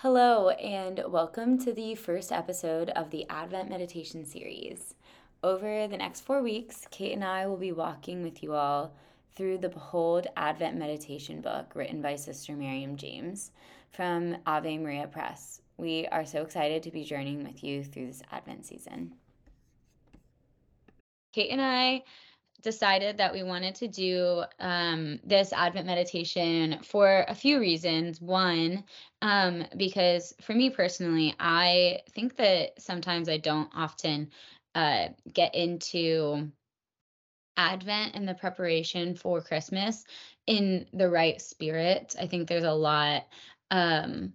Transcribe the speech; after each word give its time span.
Hello, 0.00 0.50
and 0.50 1.02
welcome 1.08 1.56
to 1.58 1.72
the 1.72 1.94
first 1.94 2.30
episode 2.30 2.90
of 2.90 3.08
the 3.08 3.24
Advent 3.30 3.70
Meditation 3.70 4.26
Series. 4.26 4.94
Over 5.42 5.88
the 5.88 5.96
next 5.96 6.20
four 6.20 6.42
weeks, 6.42 6.86
Kate 6.90 7.14
and 7.14 7.24
I 7.24 7.46
will 7.46 7.56
be 7.56 7.72
walking 7.72 8.22
with 8.22 8.42
you 8.42 8.52
all 8.52 8.92
through 9.36 9.56
the 9.56 9.70
Behold 9.70 10.26
Advent 10.36 10.76
Meditation 10.76 11.40
book 11.40 11.72
written 11.74 12.02
by 12.02 12.16
Sister 12.16 12.52
Miriam 12.54 12.98
James 12.98 13.52
from 13.90 14.36
Ave 14.44 14.76
Maria 14.76 15.06
Press. 15.06 15.62
We 15.78 16.06
are 16.08 16.26
so 16.26 16.42
excited 16.42 16.82
to 16.82 16.90
be 16.90 17.02
journeying 17.02 17.42
with 17.42 17.64
you 17.64 17.82
through 17.82 18.08
this 18.08 18.22
Advent 18.30 18.66
season. 18.66 19.14
Kate 21.32 21.50
and 21.50 21.62
I 21.62 22.02
decided 22.62 23.18
that 23.18 23.32
we 23.32 23.42
wanted 23.42 23.74
to 23.76 23.88
do 23.88 24.44
um, 24.58 25.20
this 25.24 25.52
Advent 25.52 25.86
meditation 25.86 26.78
for 26.82 27.24
a 27.28 27.34
few 27.34 27.60
reasons. 27.60 28.20
One, 28.20 28.84
um, 29.22 29.64
because 29.76 30.34
for 30.40 30.52
me 30.52 30.70
personally, 30.70 31.34
I 31.38 32.00
think 32.10 32.36
that 32.36 32.80
sometimes 32.80 33.28
I 33.28 33.38
don't 33.38 33.70
often 33.74 34.30
uh, 34.74 35.08
get 35.32 35.54
into 35.54 36.50
Advent 37.56 38.14
and 38.14 38.28
the 38.28 38.34
preparation 38.34 39.14
for 39.14 39.40
Christmas 39.40 40.04
in 40.46 40.86
the 40.92 41.08
right 41.08 41.40
spirit. 41.40 42.14
I 42.20 42.26
think 42.26 42.48
there's 42.48 42.64
a 42.64 42.72
lot. 42.72 43.26
Um, 43.70 44.34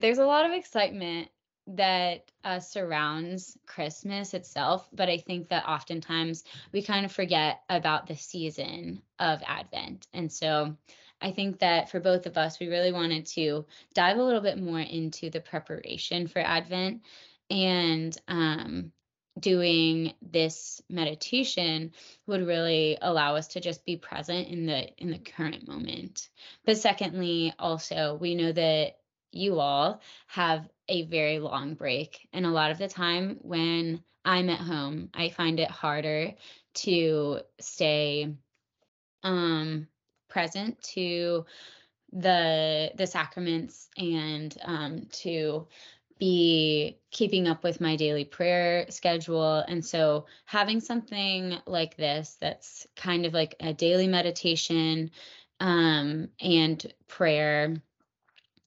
there's 0.00 0.18
a 0.18 0.26
lot 0.26 0.46
of 0.46 0.52
excitement 0.52 1.28
that 1.66 2.30
uh, 2.44 2.60
surrounds 2.60 3.56
Christmas 3.66 4.34
itself, 4.34 4.88
but 4.92 5.08
I 5.08 5.18
think 5.18 5.48
that 5.48 5.66
oftentimes 5.66 6.44
we 6.72 6.82
kind 6.82 7.04
of 7.04 7.12
forget 7.12 7.62
about 7.68 8.06
the 8.06 8.16
season 8.16 9.02
of 9.18 9.42
Advent. 9.46 10.06
And 10.12 10.30
so 10.30 10.76
I 11.20 11.30
think 11.30 11.60
that 11.60 11.90
for 11.90 12.00
both 12.00 12.26
of 12.26 12.36
us, 12.36 12.60
we 12.60 12.68
really 12.68 12.92
wanted 12.92 13.26
to 13.26 13.64
dive 13.94 14.18
a 14.18 14.22
little 14.22 14.42
bit 14.42 14.60
more 14.60 14.80
into 14.80 15.30
the 15.30 15.40
preparation 15.40 16.26
for 16.26 16.40
Advent 16.40 17.02
and 17.50 18.16
um, 18.28 18.92
doing 19.38 20.14
this 20.22 20.80
meditation 20.88 21.92
would 22.26 22.46
really 22.46 22.98
allow 23.00 23.36
us 23.36 23.48
to 23.48 23.60
just 23.60 23.84
be 23.84 23.96
present 23.96 24.48
in 24.48 24.66
the 24.66 24.88
in 24.96 25.10
the 25.10 25.18
current 25.18 25.66
moment 25.66 26.28
but 26.64 26.78
secondly 26.78 27.52
also 27.58 28.16
we 28.20 28.36
know 28.36 28.52
that 28.52 28.96
you 29.34 29.60
all 29.60 30.00
have 30.28 30.68
a 30.88 31.04
very 31.04 31.38
long 31.38 31.74
break. 31.74 32.28
And 32.32 32.46
a 32.46 32.50
lot 32.50 32.70
of 32.70 32.78
the 32.78 32.88
time 32.88 33.38
when 33.42 34.02
I'm 34.24 34.48
at 34.48 34.60
home, 34.60 35.10
I 35.14 35.28
find 35.28 35.60
it 35.60 35.70
harder 35.70 36.32
to 36.74 37.40
stay 37.60 38.34
um 39.22 39.88
present 40.28 40.82
to 40.82 41.46
the 42.12 42.92
the 42.96 43.06
sacraments 43.06 43.88
and 43.96 44.56
um 44.64 45.06
to 45.10 45.66
be 46.18 46.98
keeping 47.10 47.48
up 47.48 47.64
with 47.64 47.80
my 47.80 47.96
daily 47.96 48.24
prayer 48.24 48.86
schedule 48.90 49.58
and 49.66 49.84
so 49.84 50.26
having 50.44 50.80
something 50.80 51.56
like 51.66 51.96
this 51.96 52.36
that's 52.40 52.86
kind 52.94 53.26
of 53.26 53.34
like 53.34 53.56
a 53.60 53.72
daily 53.72 54.06
meditation 54.06 55.10
um 55.58 56.28
and 56.40 56.92
prayer 57.08 57.74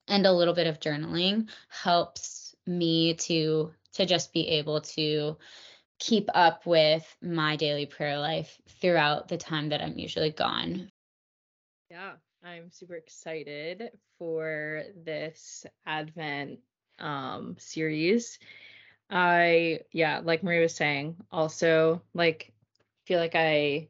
and 0.07 0.25
a 0.25 0.31
little 0.31 0.53
bit 0.53 0.67
of 0.67 0.79
journaling 0.79 1.49
helps 1.69 2.55
me 2.65 3.13
to 3.15 3.71
to 3.93 4.05
just 4.05 4.33
be 4.33 4.47
able 4.47 4.81
to 4.81 5.37
keep 5.99 6.29
up 6.33 6.65
with 6.65 7.15
my 7.21 7.55
daily 7.55 7.85
prayer 7.85 8.19
life 8.19 8.61
throughout 8.79 9.27
the 9.27 9.37
time 9.37 9.69
that 9.69 9.81
I'm 9.81 9.97
usually 9.97 10.29
gone. 10.29 10.91
Yeah, 11.89 12.13
I'm 12.43 12.69
super 12.71 12.95
excited 12.95 13.91
for 14.19 14.83
this 15.03 15.65
Advent 15.85 16.59
um 16.99 17.55
series. 17.59 18.39
I 19.09 19.81
yeah, 19.91 20.21
like 20.23 20.43
Maria 20.43 20.61
was 20.61 20.75
saying, 20.75 21.17
also 21.31 22.01
like 22.13 22.53
feel 23.05 23.19
like 23.19 23.35
I 23.35 23.89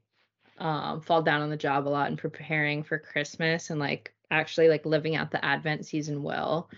um 0.57 1.01
fall 1.01 1.21
down 1.21 1.41
on 1.41 1.49
the 1.49 1.57
job 1.57 1.87
a 1.87 1.89
lot 1.89 2.09
in 2.09 2.17
preparing 2.17 2.83
for 2.83 2.99
Christmas 2.99 3.69
and 3.69 3.79
like 3.79 4.13
actually 4.31 4.69
like 4.69 4.85
living 4.85 5.15
out 5.15 5.31
the 5.31 5.43
advent 5.43 5.85
season 5.85 6.23
well. 6.23 6.69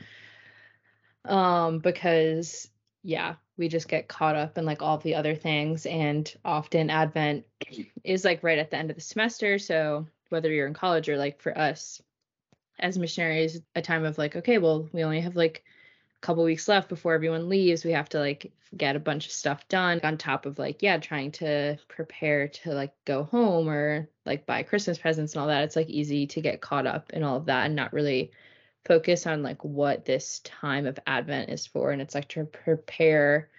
Um 1.25 1.79
because 1.79 2.69
yeah 3.03 3.35
we 3.57 3.67
just 3.67 3.87
get 3.87 4.07
caught 4.07 4.35
up 4.35 4.57
in 4.57 4.65
like 4.65 4.81
all 4.81 4.97
the 4.97 5.15
other 5.15 5.35
things 5.35 5.85
and 5.85 6.33
often 6.43 6.89
advent 6.89 7.45
is 8.03 8.25
like 8.25 8.43
right 8.43 8.59
at 8.59 8.71
the 8.71 8.77
end 8.77 8.89
of 8.89 8.95
the 8.95 9.01
semester 9.01 9.59
so 9.59 10.07
whether 10.29 10.51
you're 10.51 10.67
in 10.67 10.73
college 10.73 11.09
or 11.09 11.17
like 11.17 11.41
for 11.41 11.57
us 11.57 12.01
as 12.79 12.97
missionaries 12.97 13.61
a 13.75 13.81
time 13.81 14.05
of 14.05 14.17
like 14.17 14.35
okay 14.35 14.57
well 14.57 14.87
we 14.93 15.03
only 15.03 15.21
have 15.21 15.35
like 15.35 15.63
couple 16.21 16.43
weeks 16.43 16.67
left 16.67 16.89
before 16.89 17.13
everyone 17.13 17.49
leaves 17.49 17.85
we 17.85 17.91
have 17.91 18.09
to 18.09 18.19
like 18.19 18.51
get 18.75 18.95
a 18.95 18.99
bunch 18.99 19.25
of 19.25 19.31
stuff 19.31 19.67
done 19.67 19.99
on 20.03 20.17
top 20.17 20.45
of 20.45 20.59
like 20.59 20.83
yeah 20.83 20.97
trying 20.97 21.31
to 21.31 21.77
prepare 21.87 22.47
to 22.47 22.71
like 22.71 22.93
go 23.05 23.23
home 23.23 23.67
or 23.67 24.07
like 24.25 24.45
buy 24.45 24.61
christmas 24.61 24.97
presents 24.97 25.33
and 25.33 25.41
all 25.41 25.47
that. 25.47 25.63
It's 25.63 25.75
like 25.75 25.89
easy 25.89 26.27
to 26.27 26.41
get 26.41 26.61
caught 26.61 26.85
up 26.85 27.11
in 27.11 27.23
all 27.23 27.37
of 27.37 27.45
that 27.47 27.65
and 27.65 27.75
not 27.75 27.93
really 27.93 28.31
focus 28.85 29.25
on 29.25 29.41
like 29.41 29.63
what 29.63 30.05
this 30.05 30.39
time 30.39 30.85
of 30.85 30.99
advent 31.07 31.49
is 31.49 31.65
for. 31.65 31.91
And 31.91 32.01
it's 32.01 32.15
like 32.15 32.27
to 32.29 32.45
prepare 32.45 33.49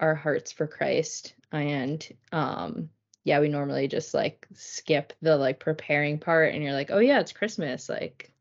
our 0.00 0.14
hearts 0.14 0.50
for 0.50 0.66
christ. 0.66 1.34
And 1.52 2.06
um 2.32 2.88
yeah 3.22 3.40
we 3.40 3.48
normally 3.48 3.88
just 3.88 4.14
like 4.14 4.46
skip 4.54 5.12
the 5.22 5.36
like 5.36 5.60
preparing 5.60 6.18
part 6.18 6.54
and 6.54 6.62
you're 6.62 6.72
like 6.72 6.90
oh 6.90 7.00
yeah 7.00 7.20
it's 7.20 7.32
christmas. 7.32 7.88
Like 7.88 8.32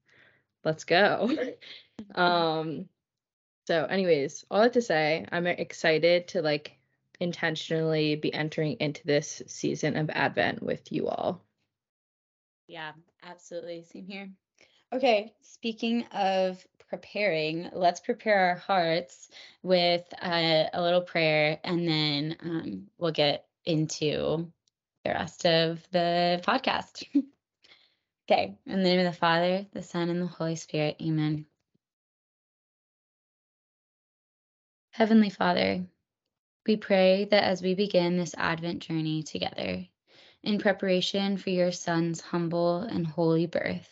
let's 0.64 0.86
go. 0.86 1.30
Um 2.16 2.90
so, 3.66 3.86
anyways, 3.86 4.46
all 4.52 4.62
that 4.62 4.74
to 4.74 4.82
say, 4.82 5.26
I'm 5.32 5.48
excited 5.48 6.28
to 6.30 6.42
like 6.42 6.78
intentionally 7.20 8.16
be 8.16 8.34
entering 8.34 8.78
into 8.80 9.06
this 9.06 9.42
season 9.48 9.96
of 9.96 10.10
Advent 10.10 10.62
with 10.62 10.92
you 10.92 11.08
all. 11.08 11.42
Yeah, 12.68 12.92
absolutely. 13.24 13.84
Same 13.84 14.08
here. 14.08 14.30
Okay, 14.92 15.34
speaking 15.42 16.04
of 16.12 16.66
preparing, 16.90 17.70
let's 17.74 18.00
prepare 18.00 18.50
our 18.50 18.56
hearts 18.56 19.30
with 19.64 20.04
a, 20.22 20.70
a 20.74 20.82
little 20.82 21.02
prayer 21.02 21.60
and 21.64 21.88
then 21.88 22.38
um, 22.44 22.88
we'll 22.98 23.12
get 23.12 23.46
into 23.66 24.52
the 25.04 25.12
rest 25.12 25.46
of 25.46 25.82
the 25.92 26.42
podcast. 26.46 27.06
okay, 28.30 28.56
in 28.66 28.84
the 28.84 28.90
name 28.90 29.00
of 29.00 29.12
the 29.12 29.18
Father, 29.18 29.66
the 29.74 29.82
Son, 29.82 30.10
and 30.10 30.22
the 30.22 30.28
Holy 30.28 30.56
Spirit, 30.56 30.98
amen. 31.02 31.46
Heavenly 34.94 35.32
Father, 35.32 35.88
we 36.68 36.78
pray 36.78 37.26
that 37.26 37.44
as 37.44 37.64
we 37.64 37.74
begin 37.74 38.16
this 38.16 38.36
Advent 38.38 38.84
journey 38.84 39.24
together, 39.24 39.88
in 40.44 40.60
preparation 40.60 41.38
for 41.38 41.50
your 41.50 41.72
Son's 41.72 42.22
humble 42.22 42.82
and 42.82 43.08
holy 43.08 43.48
birth, 43.48 43.90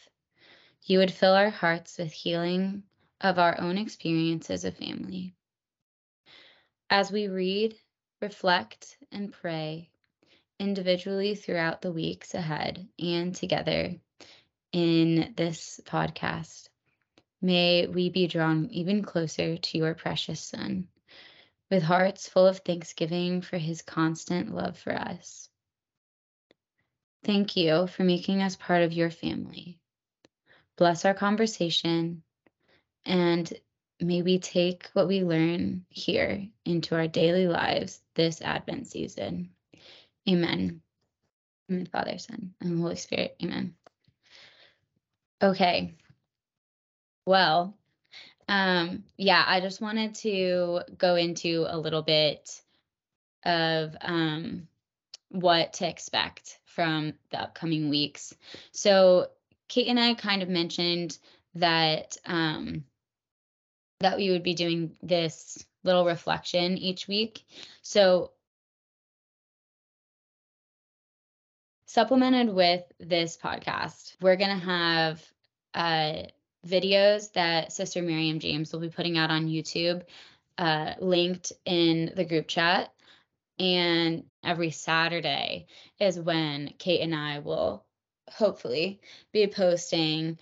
you 0.83 0.99
would 0.99 1.09
fill 1.11 1.33
our 1.33 1.49
hearts 1.49 1.97
with 1.97 2.11
healing 2.11 2.83
of 3.19 3.39
our 3.39 3.59
own 3.59 3.79
experience 3.79 4.51
as 4.51 4.63
a 4.63 4.71
family. 4.71 5.33
As 6.87 7.11
we 7.11 7.27
read, 7.27 7.75
reflect, 8.21 8.95
and 9.11 9.33
pray 9.33 9.89
individually 10.59 11.33
throughout 11.33 11.81
the 11.81 11.91
weeks 11.91 12.35
ahead 12.35 12.87
and 12.99 13.33
together 13.33 13.95
in 14.71 15.33
this 15.35 15.81
podcast, 15.83 16.69
May 17.43 17.87
we 17.87 18.09
be 18.09 18.27
drawn 18.27 18.69
even 18.69 19.01
closer 19.01 19.57
to 19.57 19.77
your 19.79 19.95
precious 19.95 20.39
Son, 20.39 20.87
with 21.71 21.81
hearts 21.81 22.27
full 22.27 22.45
of 22.45 22.59
thanksgiving 22.59 23.41
for 23.41 23.57
his 23.57 23.81
constant 23.81 24.53
love 24.53 24.77
for 24.77 24.93
us. 24.93 25.49
Thank 27.23 27.55
you 27.55 27.87
for 27.87 28.03
making 28.03 28.41
us 28.41 28.57
part 28.57 28.83
of 28.83 28.93
your 28.93 29.09
family. 29.09 29.79
Bless 30.77 31.05
our 31.05 31.13
conversation, 31.13 32.23
and 33.05 33.51
may 34.01 34.21
we 34.21 34.39
take 34.39 34.89
what 34.93 35.07
we 35.07 35.23
learn 35.23 35.85
here 35.89 36.47
into 36.65 36.95
our 36.95 37.07
daily 37.07 37.47
lives 37.47 38.01
this 38.15 38.41
Advent 38.41 38.87
season. 38.87 39.51
Amen. 40.27 40.81
Amen, 41.69 41.85
Father, 41.85 42.17
Son, 42.17 42.53
and 42.59 42.81
Holy 42.81 42.95
Spirit. 42.95 43.35
Amen. 43.41 43.75
Okay, 45.41 45.95
well, 47.25 47.77
um, 48.51 49.05
yeah, 49.15 49.45
I 49.47 49.61
just 49.61 49.79
wanted 49.79 50.13
to 50.15 50.81
go 50.97 51.15
into 51.15 51.65
a 51.69 51.77
little 51.79 52.01
bit 52.01 52.61
of 53.45 53.95
um, 54.01 54.67
what 55.29 55.71
to 55.75 55.87
expect 55.87 56.59
from 56.65 57.13
the 57.29 57.39
upcoming 57.41 57.89
weeks. 57.89 58.35
So, 58.73 59.27
Kate 59.69 59.87
and 59.87 59.97
I 59.97 60.15
kind 60.15 60.43
of 60.43 60.49
mentioned 60.49 61.17
that 61.55 62.17
um, 62.25 62.83
that 64.01 64.17
we 64.17 64.31
would 64.31 64.43
be 64.43 64.53
doing 64.53 64.97
this 65.01 65.65
little 65.85 66.03
reflection 66.03 66.77
each 66.77 67.07
week. 67.07 67.45
So, 67.83 68.31
supplemented 71.85 72.53
with 72.53 72.83
this 72.99 73.37
podcast, 73.41 74.13
we're 74.19 74.35
going 74.35 74.59
to 74.59 74.65
have 74.65 75.25
uh, 75.73 76.23
videos 76.67 77.31
that 77.33 77.71
Sister 77.71 78.01
Miriam 78.01 78.39
James 78.39 78.71
will 78.71 78.79
be 78.79 78.89
putting 78.89 79.17
out 79.17 79.31
on 79.31 79.47
YouTube, 79.47 80.03
uh, 80.57 80.93
linked 80.99 81.51
in 81.65 82.11
the 82.15 82.25
group 82.25 82.47
chat. 82.47 82.93
And 83.59 84.25
every 84.43 84.71
Saturday 84.71 85.67
is 85.99 86.19
when 86.19 86.73
Kate 86.77 87.01
and 87.01 87.15
I 87.15 87.39
will 87.39 87.85
hopefully 88.29 88.99
be 89.31 89.47
posting 89.47 90.39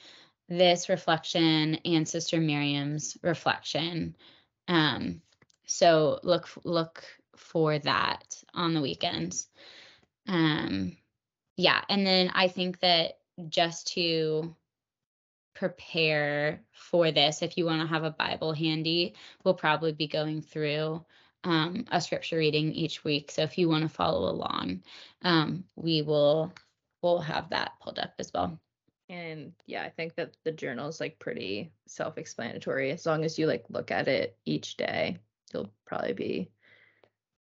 this 0.47 0.89
reflection 0.89 1.75
and 1.85 2.07
Sister 2.07 2.39
Miriam's 2.39 3.17
reflection. 3.21 4.15
Um, 4.67 5.21
so 5.65 6.19
look 6.23 6.49
look 6.63 7.03
for 7.35 7.77
that 7.79 8.43
on 8.53 8.73
the 8.73 8.81
weekends. 8.81 9.47
Um, 10.27 10.97
yeah, 11.57 11.81
and 11.89 12.05
then 12.05 12.31
I 12.33 12.47
think 12.47 12.79
that 12.79 13.19
just 13.49 13.93
to 13.93 14.55
prepare 15.59 16.61
for 16.71 17.11
this, 17.11 17.41
if 17.41 17.57
you 17.57 17.65
want 17.65 17.81
to 17.81 17.87
have 17.87 18.05
a 18.05 18.11
Bible 18.11 18.53
handy, 18.53 19.13
we'll 19.43 19.53
probably 19.53 19.91
be 19.91 20.07
going 20.07 20.41
through 20.41 21.03
um, 21.43 21.83
a 21.91 21.99
scripture 21.99 22.37
reading 22.37 22.71
each 22.71 23.03
week. 23.03 23.29
So 23.29 23.41
if 23.41 23.57
you 23.57 23.67
want 23.67 23.83
to 23.83 23.89
follow 23.89 24.31
along, 24.31 24.83
um, 25.21 25.65
we 25.75 26.01
will 26.01 26.53
we'll 27.01 27.19
have 27.19 27.49
that 27.49 27.73
pulled 27.81 27.99
up 27.99 28.13
as 28.19 28.31
well. 28.33 28.57
And 29.09 29.51
yeah, 29.65 29.83
I 29.83 29.89
think 29.89 30.15
that 30.15 30.37
the 30.45 30.53
journal 30.53 30.87
is 30.87 31.01
like 31.01 31.19
pretty 31.19 31.73
self-explanatory. 31.87 32.91
As 32.91 33.05
long 33.05 33.25
as 33.25 33.37
you 33.37 33.45
like 33.45 33.65
look 33.69 33.91
at 33.91 34.07
it 34.07 34.37
each 34.45 34.77
day, 34.77 35.17
you'll 35.53 35.73
probably 35.85 36.13
be 36.13 36.51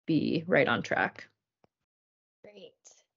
be 0.08 0.44
right 0.48 0.68
on 0.68 0.82
track. 0.82 1.28
Great. 2.44 2.74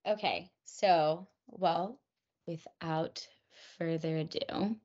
Okay. 0.07 0.51
So, 0.65 1.27
well, 1.49 1.99
without 2.47 3.27
further 3.83 4.19
ado, 4.19 4.77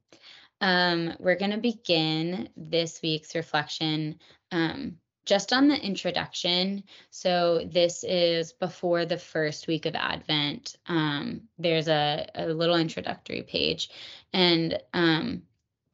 um, 0.60 1.14
we're 1.20 1.36
going 1.36 1.52
to 1.52 1.58
begin 1.58 2.50
this 2.58 3.00
week's 3.04 3.36
reflection 3.36 4.20
um, 4.52 4.98
just 5.24 5.54
on 5.54 5.68
the 5.68 5.76
introduction. 5.76 6.84
So 7.12 7.62
this 7.72 8.04
is 8.04 8.54
before 8.54 9.06
the 9.06 9.20
first 9.20 9.68
week 9.68 9.86
of 9.86 9.94
Advent. 9.94 10.78
Um, 10.88 11.42
there's 11.60 11.88
a, 11.88 12.28
a, 12.34 12.48
little 12.48 12.78
introductory 12.78 13.44
page. 13.44 13.92
And 14.34 14.82
um, 14.94 15.44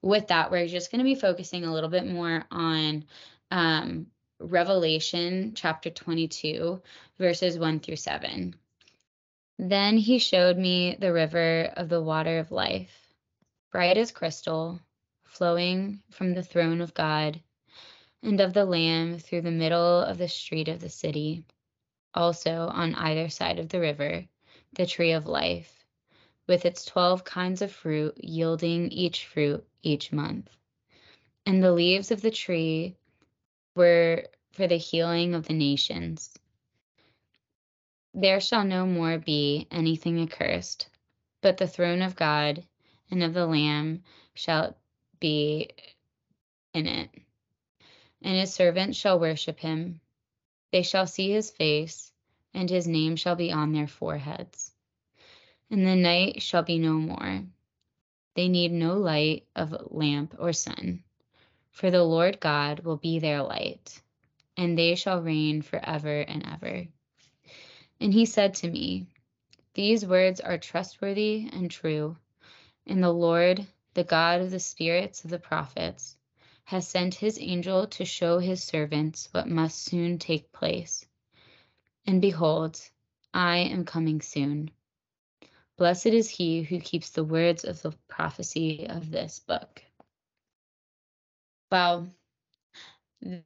with 0.02 0.28
that, 0.28 0.50
we're 0.50 0.68
just 0.68 0.90
going 0.90 1.00
to 1.00 1.04
be 1.04 1.16
focusing 1.16 1.66
a 1.66 1.74
little 1.74 1.90
bit 1.90 2.08
more 2.08 2.46
on 2.52 3.04
um, 3.52 4.08
Revelation 4.40 5.54
chapter 5.56 5.90
22, 5.90 6.82
verses 7.18 7.60
1 7.60 7.80
through 7.82 7.98
7. 7.98 8.56
Then 9.60 9.98
he 9.98 10.18
showed 10.20 10.58
me 10.58 10.96
the 10.96 11.14
river 11.14 11.72
of 11.78 11.88
the 11.90 12.02
water 12.02 12.40
of 12.40 12.52
life, 12.52 13.14
bright 13.72 13.98
as 13.98 14.12
crystal, 14.12 14.80
flowing 15.24 16.02
from 16.10 16.34
the 16.34 16.44
throne 16.44 16.82
of 16.82 16.94
God 16.94 17.42
and 18.22 18.40
of 18.40 18.54
the 18.54 18.66
Lamb 18.66 19.20
through 19.20 19.42
the 19.42 19.52
middle 19.52 20.00
of 20.00 20.18
the 20.18 20.28
street 20.28 20.68
of 20.68 20.80
the 20.80 20.90
city. 20.90 21.44
Also, 22.14 22.68
on 22.68 22.96
either 22.96 23.30
side 23.30 23.60
of 23.60 23.70
the 23.70 23.80
river, 23.80 24.26
the 24.74 24.86
tree 24.86 25.12
of 25.12 25.26
life, 25.28 25.84
with 26.48 26.66
its 26.66 26.86
twelve 26.86 27.24
kinds 27.24 27.62
of 27.62 27.72
fruit, 27.72 28.16
yielding 28.24 28.90
each 28.92 29.26
fruit 29.26 29.66
each 29.82 30.12
month. 30.12 30.50
And 31.46 31.64
the 31.64 31.72
leaves 31.74 32.12
of 32.12 32.22
the 32.22 32.32
tree 32.32 32.96
were 33.76 34.26
for 34.52 34.68
the 34.68 34.78
healing 34.78 35.34
of 35.36 35.48
the 35.48 35.54
nations. 35.54 36.34
There 38.14 38.40
shall 38.40 38.64
no 38.64 38.86
more 38.86 39.18
be 39.18 39.68
anything 39.72 40.22
accursed, 40.22 40.88
but 41.42 41.58
the 41.58 41.68
throne 41.68 42.02
of 42.02 42.16
God 42.16 42.64
and 43.10 43.24
of 43.24 43.34
the 43.34 43.46
Lamb 43.46 44.04
shall 44.34 44.78
be 45.20 45.72
in 46.74 46.88
it 46.88 47.10
and 48.24 48.38
his 48.38 48.54
servants 48.54 48.98
shall 48.98 49.20
worship 49.20 49.60
him. 49.60 50.00
They 50.72 50.82
shall 50.82 51.06
see 51.06 51.32
his 51.32 51.52
face, 51.52 52.12
and 52.54 52.70
his 52.70 52.88
name 52.88 53.16
shall 53.16 53.36
be 53.36 53.52
on 53.52 53.74
their 53.74 53.88
foreheads. 53.88 54.72
And 55.70 55.86
the 55.86 55.96
night 55.96 56.42
shall 56.42 56.64
be 56.64 56.80
no 56.80 56.94
more. 56.94 57.44
They 58.36 58.48
need 58.48 58.72
no 58.72 58.98
light 58.98 59.46
of 59.56 59.76
lamp 59.92 60.36
or 60.40 60.54
sun, 60.54 61.04
for 61.72 61.92
the 61.92 62.04
Lord 62.04 62.40
God 62.40 62.80
will 62.80 62.98
be 62.98 63.20
their 63.20 63.44
light, 63.44 64.02
and 64.58 64.78
they 64.78 64.96
shall 64.96 65.22
reign 65.22 65.62
forever 65.62 66.22
and 66.22 66.46
ever. 66.48 66.88
And 68.04 68.14
he 68.14 68.26
said 68.26 68.56
to 68.56 68.70
me, 68.70 69.08
These 69.76 70.06
words 70.06 70.42
are 70.42 70.58
trustworthy 70.58 71.48
and 71.54 71.72
true, 71.72 72.18
and 72.86 73.02
the 73.02 73.14
Lord, 73.14 73.66
the 73.94 74.04
God 74.04 74.42
of 74.42 74.52
the 74.52 74.60
spirits 74.60 75.24
of 75.24 75.30
the 75.30 75.40
prophets, 75.40 76.18
has 76.66 76.86
sent 76.86 77.16
his 77.16 77.40
angel 77.40 77.88
to 77.88 78.04
show 78.04 78.40
his 78.40 78.62
servants 78.62 79.30
what 79.32 79.48
must 79.48 79.86
soon 79.86 80.20
take 80.20 80.52
place. 80.52 81.06
And 82.06 82.22
behold, 82.22 82.78
I 83.34 83.60
am 83.60 83.86
coming 83.86 84.22
soon. 84.22 84.72
Blessed 85.78 86.08
is 86.08 86.28
he 86.28 86.62
who 86.62 86.82
keeps 86.82 87.12
the 87.12 87.24
words 87.24 87.64
of 87.64 87.82
the 87.82 87.94
prophecy 88.10 88.86
of 88.86 89.12
this 89.12 89.40
book. 89.40 89.82
Wow, 91.72 92.08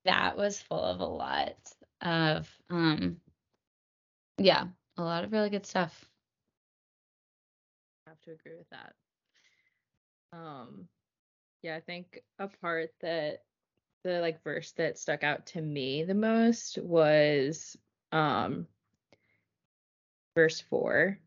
that 0.04 0.36
was 0.36 0.60
full 0.60 0.84
of 0.84 1.00
a 1.00 1.06
lot 1.06 1.56
of, 2.02 2.50
um, 2.72 3.22
yeah, 4.38 4.66
a 4.98 5.04
lot 5.04 5.24
of 5.24 5.32
really 5.32 5.50
good 5.50 5.66
stuff. 5.66 6.06
I 8.06 8.12
have 8.12 8.22
to 8.22 8.32
agree 8.32 8.56
with 8.58 8.70
that. 8.70 8.94
Um, 10.34 10.88
yeah, 11.64 11.76
I 11.76 11.82
think 11.82 12.22
a 12.40 12.48
part 12.48 12.92
that 13.02 13.44
the 14.04 14.20
like 14.22 14.44
verse 14.44 14.72
that 14.74 14.98
stuck 14.98 15.24
out 15.24 15.48
to 15.48 15.62
me 15.62 16.04
the 16.04 16.14
most 16.14 16.78
was 16.78 17.76
um 18.12 18.68
verse 20.36 20.62
4 20.62 21.20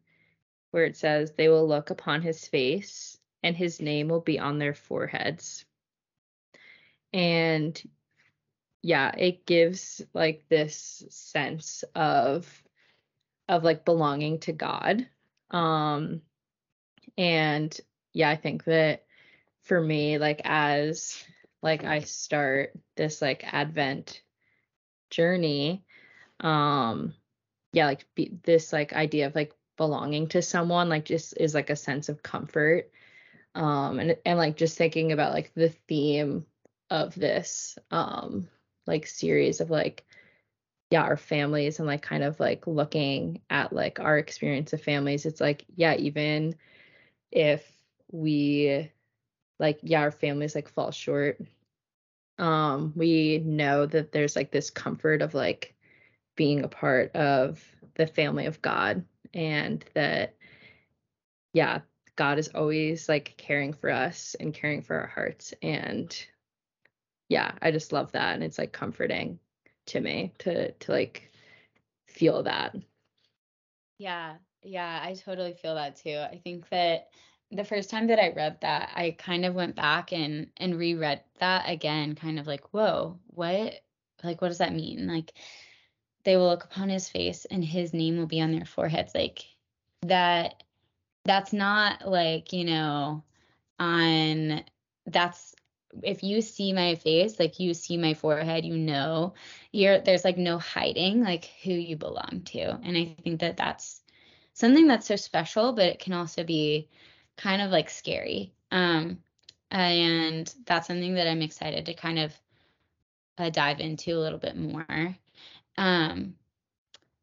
where 0.70 0.84
it 0.84 0.96
says 0.96 1.32
they 1.32 1.48
will 1.48 1.66
look 1.66 1.90
upon 1.90 2.22
his 2.22 2.46
face 2.46 3.18
and 3.42 3.56
his 3.56 3.80
name 3.80 4.08
will 4.08 4.20
be 4.20 4.38
on 4.38 4.58
their 4.58 4.74
foreheads. 4.74 5.64
And 7.12 7.80
yeah, 8.82 9.12
it 9.16 9.46
gives 9.46 10.00
like 10.14 10.44
this 10.48 11.04
sense 11.10 11.82
of 11.94 12.62
of 13.50 13.64
like 13.64 13.84
belonging 13.84 14.38
to 14.40 14.52
God. 14.52 15.06
Um 15.50 16.22
and 17.18 17.78
yeah, 18.12 18.30
I 18.30 18.36
think 18.36 18.64
that 18.64 19.04
for 19.62 19.80
me 19.80 20.18
like 20.18 20.40
as 20.44 21.22
like 21.62 21.84
I 21.84 22.00
start 22.00 22.72
this 22.96 23.20
like 23.20 23.44
advent 23.52 24.22
journey 25.10 25.84
um 26.38 27.12
yeah 27.72 27.86
like 27.86 28.06
be, 28.14 28.38
this 28.44 28.72
like 28.72 28.92
idea 28.92 29.26
of 29.26 29.34
like 29.34 29.52
belonging 29.76 30.28
to 30.28 30.40
someone 30.40 30.88
like 30.88 31.04
just 31.04 31.36
is 31.36 31.54
like 31.54 31.68
a 31.68 31.76
sense 31.76 32.08
of 32.08 32.22
comfort 32.22 32.90
um 33.54 33.98
and 33.98 34.16
and 34.24 34.38
like 34.38 34.56
just 34.56 34.78
thinking 34.78 35.12
about 35.12 35.32
like 35.34 35.52
the 35.54 35.68
theme 35.88 36.46
of 36.88 37.14
this 37.14 37.78
um 37.90 38.48
like 38.86 39.06
series 39.06 39.60
of 39.60 39.68
like 39.70 40.04
yeah 40.90 41.02
our 41.02 41.16
families 41.16 41.78
and 41.78 41.86
like 41.86 42.02
kind 42.02 42.24
of 42.24 42.38
like 42.40 42.66
looking 42.66 43.40
at 43.48 43.72
like 43.72 44.00
our 44.00 44.18
experience 44.18 44.72
of 44.72 44.82
families 44.82 45.24
it's 45.24 45.40
like 45.40 45.64
yeah 45.76 45.94
even 45.94 46.54
if 47.30 47.64
we 48.10 48.90
like 49.58 49.78
yeah 49.82 50.00
our 50.00 50.10
families 50.10 50.54
like 50.54 50.68
fall 50.68 50.90
short 50.90 51.40
um 52.38 52.92
we 52.96 53.38
know 53.38 53.86
that 53.86 54.12
there's 54.12 54.34
like 54.34 54.50
this 54.50 54.70
comfort 54.70 55.22
of 55.22 55.32
like 55.32 55.74
being 56.36 56.64
a 56.64 56.68
part 56.68 57.14
of 57.14 57.62
the 57.94 58.06
family 58.06 58.46
of 58.46 58.60
god 58.62 59.04
and 59.32 59.84
that 59.94 60.34
yeah 61.52 61.80
god 62.16 62.38
is 62.38 62.48
always 62.48 63.08
like 63.08 63.34
caring 63.36 63.72
for 63.72 63.90
us 63.90 64.34
and 64.40 64.54
caring 64.54 64.82
for 64.82 64.96
our 64.96 65.06
hearts 65.06 65.54
and 65.62 66.26
yeah 67.28 67.52
i 67.62 67.70
just 67.70 67.92
love 67.92 68.10
that 68.12 68.34
and 68.34 68.42
it's 68.42 68.58
like 68.58 68.72
comforting 68.72 69.38
to 69.90 70.00
me 70.00 70.32
to 70.38 70.72
to 70.72 70.92
like 70.92 71.30
feel 72.06 72.42
that 72.42 72.74
yeah 73.98 74.34
yeah 74.62 75.00
i 75.02 75.14
totally 75.14 75.52
feel 75.52 75.74
that 75.74 75.96
too 75.96 76.18
i 76.30 76.40
think 76.42 76.68
that 76.70 77.08
the 77.52 77.64
first 77.64 77.90
time 77.90 78.06
that 78.06 78.20
I 78.20 78.30
read 78.30 78.60
that, 78.60 78.90
I 78.94 79.16
kind 79.18 79.44
of 79.44 79.54
went 79.54 79.74
back 79.74 80.12
and 80.12 80.48
and 80.56 80.78
reread 80.78 81.22
that 81.38 81.68
again, 81.68 82.14
kind 82.14 82.38
of 82.38 82.46
like, 82.46 82.72
whoa, 82.72 83.18
what 83.26 83.80
like 84.22 84.40
what 84.40 84.48
does 84.48 84.58
that 84.58 84.74
mean? 84.74 85.06
Like 85.06 85.32
they 86.24 86.36
will 86.36 86.48
look 86.48 86.64
upon 86.64 86.88
his 86.88 87.08
face 87.08 87.46
and 87.46 87.64
his 87.64 87.92
name 87.92 88.18
will 88.18 88.26
be 88.26 88.40
on 88.40 88.52
their 88.52 88.64
foreheads. 88.64 89.14
Like 89.14 89.44
that 90.02 90.62
that's 91.24 91.52
not 91.52 92.08
like, 92.08 92.52
you 92.52 92.64
know, 92.64 93.24
on 93.78 94.62
that's 95.06 95.54
if 96.02 96.22
you 96.22 96.40
see 96.40 96.72
my 96.72 96.94
face, 96.94 97.38
like 97.38 97.58
you 97.60 97.74
see 97.74 97.96
my 97.96 98.14
forehead, 98.14 98.64
you 98.64 98.76
know, 98.76 99.34
you're 99.72 100.00
there's 100.00 100.24
like 100.24 100.38
no 100.38 100.58
hiding 100.58 101.22
like 101.22 101.50
who 101.62 101.72
you 101.72 101.96
belong 101.96 102.42
to. 102.46 102.78
And 102.82 102.96
I 102.96 103.16
think 103.22 103.40
that 103.40 103.56
that's 103.56 104.02
something 104.54 104.86
that's 104.86 105.06
so 105.06 105.16
special, 105.16 105.72
but 105.72 105.86
it 105.86 105.98
can 105.98 106.12
also 106.12 106.44
be 106.44 106.88
kind 107.36 107.62
of 107.62 107.70
like 107.70 107.90
scary. 107.90 108.52
Um, 108.70 109.18
and 109.70 110.52
that's 110.66 110.86
something 110.86 111.14
that 111.14 111.28
I'm 111.28 111.42
excited 111.42 111.86
to 111.86 111.94
kind 111.94 112.18
of 112.18 112.32
uh, 113.38 113.50
dive 113.50 113.80
into 113.80 114.12
a 114.12 114.20
little 114.20 114.38
bit 114.38 114.56
more. 114.56 115.16
Um, 115.78 116.34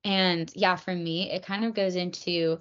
and 0.03 0.51
yeah, 0.55 0.75
for 0.75 0.95
me, 0.95 1.31
it 1.31 1.45
kind 1.45 1.65
of 1.65 1.73
goes 1.73 1.95
into 1.95 2.59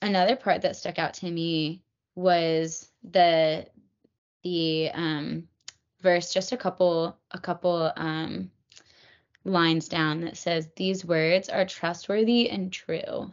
another 0.00 0.36
part 0.36 0.62
that 0.62 0.76
stuck 0.76 0.98
out 0.98 1.14
to 1.14 1.30
me 1.30 1.82
was 2.14 2.88
the 3.04 3.66
the 4.42 4.90
um, 4.92 5.48
verse 6.00 6.32
just 6.32 6.52
a 6.52 6.56
couple 6.56 7.16
a 7.30 7.38
couple 7.38 7.92
um, 7.96 8.50
lines 9.44 9.88
down 9.88 10.22
that 10.22 10.36
says 10.36 10.68
these 10.76 11.04
words 11.04 11.48
are 11.48 11.64
trustworthy 11.64 12.50
and 12.50 12.72
true. 12.72 13.32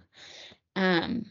Um, 0.76 1.26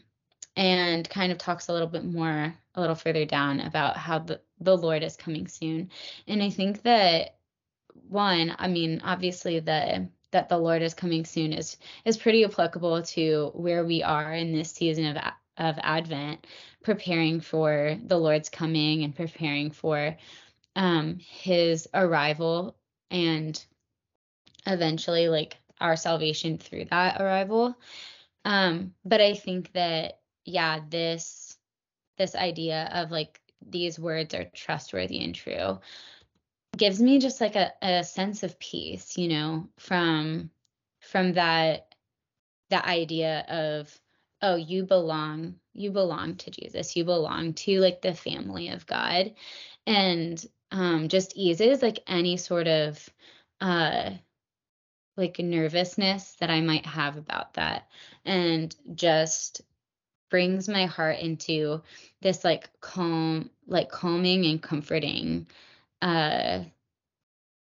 and 0.55 1.09
kind 1.09 1.31
of 1.31 1.37
talks 1.37 1.69
a 1.69 1.73
little 1.73 1.87
bit 1.87 2.03
more 2.03 2.53
a 2.75 2.81
little 2.81 2.95
further 2.95 3.25
down 3.25 3.61
about 3.61 3.97
how 3.97 4.19
the, 4.19 4.41
the 4.59 4.75
lord 4.75 5.03
is 5.03 5.15
coming 5.15 5.47
soon. 5.47 5.89
And 6.27 6.43
i 6.43 6.49
think 6.49 6.83
that 6.83 7.37
one 8.07 8.55
i 8.59 8.67
mean 8.67 9.01
obviously 9.03 9.59
the 9.59 10.07
that 10.31 10.49
the 10.49 10.57
lord 10.57 10.81
is 10.81 10.93
coming 10.93 11.25
soon 11.25 11.53
is 11.53 11.77
is 12.05 12.17
pretty 12.17 12.43
applicable 12.43 13.01
to 13.01 13.51
where 13.53 13.85
we 13.85 14.03
are 14.03 14.33
in 14.33 14.51
this 14.51 14.71
season 14.71 15.05
of 15.05 15.17
of 15.57 15.77
advent 15.81 16.45
preparing 16.83 17.41
for 17.41 17.97
the 18.05 18.17
lord's 18.17 18.49
coming 18.49 19.03
and 19.03 19.15
preparing 19.15 19.71
for 19.71 20.15
um 20.75 21.17
his 21.19 21.87
arrival 21.93 22.75
and 23.11 23.63
eventually 24.65 25.29
like 25.29 25.57
our 25.81 25.95
salvation 25.95 26.57
through 26.57 26.85
that 26.85 27.21
arrival. 27.21 27.75
Um 28.45 28.93
but 29.05 29.21
i 29.21 29.33
think 29.33 29.71
that 29.73 30.19
yeah 30.45 30.79
this 30.89 31.57
this 32.17 32.35
idea 32.35 32.89
of 32.93 33.11
like 33.11 33.39
these 33.65 33.99
words 33.99 34.33
are 34.33 34.45
trustworthy 34.45 35.23
and 35.23 35.35
true 35.35 35.79
gives 36.77 37.01
me 37.01 37.19
just 37.19 37.41
like 37.41 37.55
a, 37.55 37.71
a 37.81 38.03
sense 38.03 38.43
of 38.43 38.59
peace 38.59 39.17
you 39.17 39.27
know 39.27 39.67
from 39.77 40.49
from 41.01 41.33
that 41.33 41.93
that 42.69 42.85
idea 42.85 43.45
of 43.49 43.99
oh 44.41 44.55
you 44.55 44.83
belong 44.83 45.55
you 45.73 45.91
belong 45.91 46.35
to 46.35 46.51
jesus. 46.51 46.95
You 46.95 47.05
belong 47.05 47.53
to 47.53 47.79
like 47.79 48.01
the 48.01 48.13
family 48.13 48.69
of 48.69 48.85
god. 48.85 49.33
And 49.87 50.43
um 50.71 51.07
just 51.07 51.33
eases 51.35 51.81
like 51.81 51.99
any 52.07 52.37
sort 52.37 52.67
of 52.67 53.09
uh 53.61 54.11
like 55.17 55.39
nervousness 55.39 56.35
that 56.39 56.49
I 56.49 56.61
might 56.61 56.85
have 56.85 57.17
about 57.17 57.55
that. 57.55 57.89
And 58.25 58.73
just 58.95 59.61
brings 60.29 60.69
my 60.69 60.85
heart 60.85 61.19
into 61.19 61.81
this 62.21 62.43
like 62.43 62.69
calm 62.81 63.49
like 63.67 63.89
calming 63.89 64.45
and 64.45 64.61
comforting 64.61 65.47
uh 66.01 66.63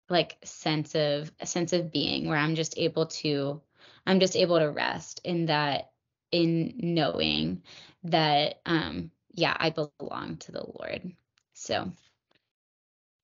like 0.10 0.38
sense 0.44 0.96
of 0.96 1.32
a 1.40 1.46
sense 1.46 1.74
of 1.74 1.92
being 1.92 2.28
where 2.28 2.38
I'm 2.38 2.56
just 2.56 2.78
able 2.78 3.06
to 3.08 3.62
I'm 4.06 4.20
just 4.20 4.36
able 4.36 4.60
to 4.60 4.72
rest 4.72 5.22
in 5.24 5.46
that 5.46 5.92
in 6.32 6.74
knowing 6.78 7.64
that 8.04 8.62
um 8.66 9.12
yeah 9.34 9.56
I 9.60 9.70
belong 9.72 10.38
to 10.38 10.52
the 10.52 10.64
Lord. 10.66 11.14
So 11.54 11.92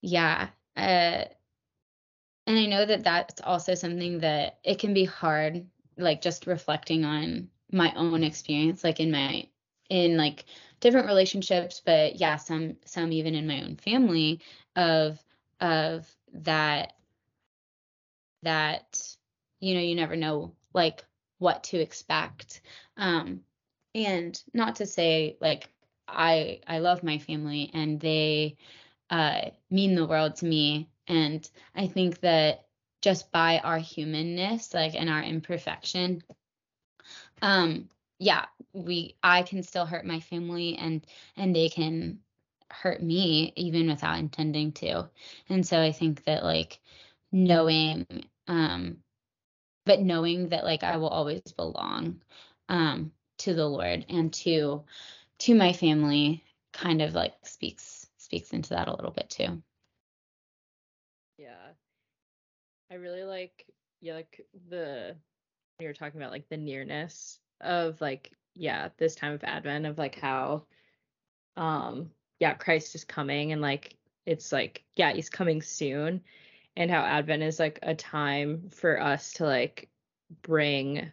yeah 0.02 0.48
uh 0.76 1.24
and 2.46 2.58
I 2.58 2.66
know 2.66 2.84
that 2.84 3.04
that's 3.04 3.40
also 3.42 3.74
something 3.74 4.20
that 4.20 4.58
it 4.64 4.78
can 4.78 4.94
be 4.94 5.04
hard, 5.04 5.66
like 5.96 6.22
just 6.22 6.46
reflecting 6.46 7.04
on 7.04 7.48
my 7.72 7.92
own 7.96 8.22
experience, 8.22 8.84
like 8.84 9.00
in 9.00 9.10
my 9.10 9.48
in 9.88 10.16
like 10.16 10.44
different 10.80 11.06
relationships, 11.06 11.82
but 11.84 12.16
yeah, 12.16 12.36
some 12.36 12.76
some 12.84 13.12
even 13.12 13.34
in 13.34 13.46
my 13.46 13.62
own 13.62 13.76
family 13.76 14.40
of 14.76 15.22
of 15.60 16.08
that 16.32 16.92
that 18.42 19.16
you 19.60 19.74
know 19.74 19.80
you 19.80 19.94
never 19.94 20.16
know 20.16 20.52
like 20.74 21.04
what 21.38 21.64
to 21.64 21.78
expect 21.78 22.60
um 22.96 23.40
and 23.94 24.42
not 24.54 24.76
to 24.76 24.86
say 24.86 25.36
like 25.40 25.68
i 26.08 26.60
i 26.66 26.78
love 26.78 27.02
my 27.02 27.18
family 27.18 27.70
and 27.74 28.00
they 28.00 28.56
uh 29.10 29.40
mean 29.70 29.94
the 29.94 30.06
world 30.06 30.36
to 30.36 30.46
me 30.46 30.88
and 31.08 31.48
I 31.74 31.86
think 31.86 32.20
that 32.20 32.66
just 33.02 33.30
by 33.30 33.58
our 33.58 33.78
humanness, 33.78 34.74
like 34.74 34.94
and 34.94 35.08
our 35.08 35.22
imperfection, 35.22 36.22
um, 37.42 37.88
yeah, 38.18 38.46
we 38.72 39.16
I 39.22 39.42
can 39.42 39.62
still 39.62 39.86
hurt 39.86 40.06
my 40.06 40.20
family 40.20 40.76
and 40.76 41.06
and 41.36 41.54
they 41.54 41.68
can 41.68 42.20
hurt 42.70 43.02
me 43.02 43.52
even 43.56 43.88
without 43.88 44.18
intending 44.18 44.72
to. 44.72 45.08
And 45.48 45.66
so 45.66 45.80
I 45.80 45.92
think 45.92 46.24
that 46.24 46.42
like 46.42 46.80
knowing 47.30 48.06
um 48.48 48.98
but 49.86 50.00
knowing 50.00 50.50
that 50.50 50.64
like 50.64 50.82
I 50.84 50.98
will 50.98 51.08
always 51.08 51.40
belong 51.56 52.20
um 52.68 53.12
to 53.38 53.54
the 53.54 53.66
Lord 53.66 54.04
and 54.10 54.32
to 54.34 54.84
to 55.38 55.54
my 55.54 55.72
family 55.72 56.44
kind 56.72 57.00
of 57.00 57.14
like 57.14 57.34
speaks 57.44 58.06
speaks 58.18 58.52
into 58.52 58.70
that 58.70 58.88
a 58.88 58.94
little 58.94 59.12
bit 59.12 59.30
too. 59.30 59.62
Yeah. 61.38 61.72
I 62.90 62.94
really 62.96 63.24
like 63.24 63.66
yeah, 64.00 64.14
like 64.14 64.46
the 64.68 65.16
you 65.78 65.86
were 65.86 65.94
talking 65.94 66.20
about 66.20 66.32
like 66.32 66.48
the 66.48 66.56
nearness 66.56 67.38
of 67.60 68.00
like 68.00 68.32
yeah, 68.54 68.88
this 68.98 69.14
time 69.14 69.32
of 69.32 69.44
Advent 69.44 69.86
of 69.86 69.98
like 69.98 70.18
how 70.18 70.64
um 71.56 72.10
yeah, 72.40 72.54
Christ 72.54 72.94
is 72.94 73.04
coming 73.04 73.52
and 73.52 73.62
like 73.62 73.96
it's 74.26 74.52
like 74.52 74.84
yeah, 74.96 75.12
he's 75.12 75.30
coming 75.30 75.62
soon 75.62 76.22
and 76.76 76.90
how 76.90 77.00
Advent 77.00 77.42
is 77.42 77.58
like 77.58 77.78
a 77.82 77.94
time 77.94 78.68
for 78.70 79.00
us 79.00 79.32
to 79.34 79.44
like 79.44 79.88
bring 80.42 81.10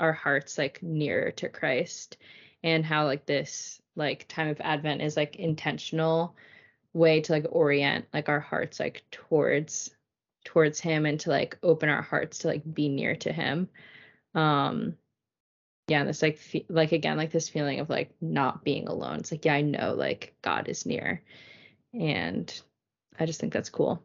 our 0.00 0.12
hearts 0.12 0.58
like 0.58 0.82
nearer 0.82 1.30
to 1.32 1.48
Christ 1.48 2.16
and 2.62 2.84
how 2.84 3.04
like 3.06 3.26
this 3.26 3.80
like 3.94 4.26
time 4.28 4.48
of 4.48 4.60
Advent 4.60 5.02
is 5.02 5.16
like 5.16 5.36
intentional 5.36 6.36
way 6.92 7.20
to 7.20 7.32
like 7.32 7.46
orient 7.50 8.06
like 8.12 8.28
our 8.28 8.40
hearts 8.40 8.80
like 8.80 9.04
towards 9.10 9.90
towards 10.44 10.80
him 10.80 11.06
and 11.06 11.20
to 11.20 11.30
like 11.30 11.58
open 11.62 11.88
our 11.88 12.02
hearts 12.02 12.38
to 12.38 12.48
like 12.48 12.62
be 12.74 12.88
near 12.88 13.14
to 13.16 13.32
him. 13.32 13.68
Um 14.34 14.96
yeah 15.86 16.00
and 16.00 16.08
this 16.08 16.22
like 16.22 16.38
fe- 16.38 16.66
like 16.68 16.92
again 16.92 17.16
like 17.16 17.30
this 17.30 17.48
feeling 17.48 17.78
of 17.78 17.90
like 17.90 18.10
not 18.20 18.64
being 18.64 18.88
alone. 18.88 19.20
It's 19.20 19.30
like 19.30 19.44
yeah 19.44 19.54
i 19.54 19.60
know 19.60 19.94
like 19.94 20.34
god 20.42 20.68
is 20.68 20.86
near 20.86 21.22
and 21.92 22.52
i 23.18 23.26
just 23.26 23.40
think 23.40 23.52
that's 23.52 23.70
cool 23.70 24.02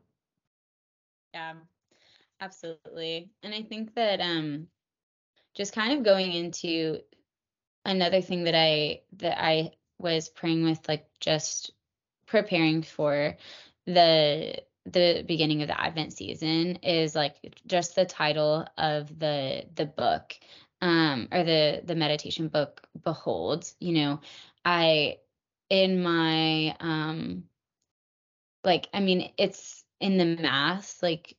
yeah 1.34 1.54
absolutely. 2.42 3.32
And 3.44 3.54
i 3.54 3.64
think 3.64 3.96
that 3.96 4.20
um 4.22 4.68
just 5.56 5.74
kind 5.74 5.94
of 5.98 6.04
going 6.04 6.32
into 6.34 7.00
another 7.86 8.22
thing 8.22 8.44
that 8.46 8.56
i 8.56 9.02
that 9.18 9.42
i 9.44 9.72
was 10.00 10.30
praying 10.30 10.64
with 10.64 10.88
like 10.88 11.08
just 11.20 11.72
preparing 12.28 12.84
for 12.84 13.36
the 13.86 14.62
the 14.86 15.24
beginning 15.28 15.62
of 15.62 15.68
the 15.68 15.80
advent 15.80 16.14
season 16.14 16.78
is 16.78 17.16
like 17.16 17.36
just 17.68 17.96
the 17.96 18.06
title 18.06 18.66
of 18.78 19.20
the 19.20 19.66
the 19.76 19.86
book 19.86 20.36
um 20.82 21.28
or 21.32 21.44
the 21.44 21.82
the 21.86 21.96
meditation 21.96 22.48
book 22.48 22.88
behold 23.04 23.72
you 23.80 23.94
know 23.94 24.20
i 24.66 25.18
in 25.70 26.02
my 26.02 26.76
um 26.80 27.44
like 28.64 28.88
i 28.94 29.00
mean 29.00 29.32
it's 29.38 29.84
in 30.00 30.18
the 30.18 30.42
mass 30.42 31.02
like 31.02 31.36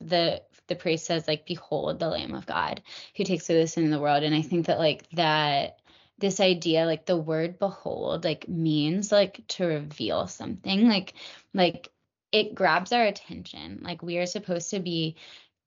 the 0.00 0.42
the 0.68 0.76
priest 0.76 1.06
says 1.06 1.28
like 1.28 1.46
behold 1.46 1.98
the 1.98 2.08
lamb 2.08 2.34
of 2.34 2.46
god 2.46 2.82
who 3.16 3.24
takes 3.24 3.48
away 3.48 3.60
the 3.60 3.66
sin 3.66 3.84
of 3.84 3.90
the 3.90 4.00
world. 4.00 4.22
And 4.22 4.34
i 4.34 4.42
think 4.42 4.66
that 4.66 4.78
like 4.78 5.08
that 5.12 5.78
this 6.18 6.40
idea 6.40 6.86
like 6.86 7.06
the 7.06 7.16
word 7.16 7.58
behold 7.58 8.24
like 8.24 8.48
means 8.48 9.10
like 9.10 9.46
to 9.48 9.66
reveal 9.66 10.26
something 10.26 10.88
like 10.88 11.14
like 11.52 11.88
it 12.32 12.54
grabs 12.54 12.92
our 12.92 13.04
attention. 13.04 13.80
Like 13.82 14.02
we 14.02 14.16
are 14.18 14.26
supposed 14.26 14.70
to 14.70 14.80
be 14.80 15.16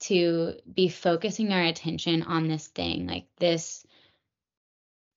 to 0.01 0.55
be 0.71 0.89
focusing 0.89 1.53
our 1.53 1.63
attention 1.63 2.23
on 2.23 2.47
this 2.47 2.67
thing 2.67 3.07
like 3.07 3.27
this 3.39 3.85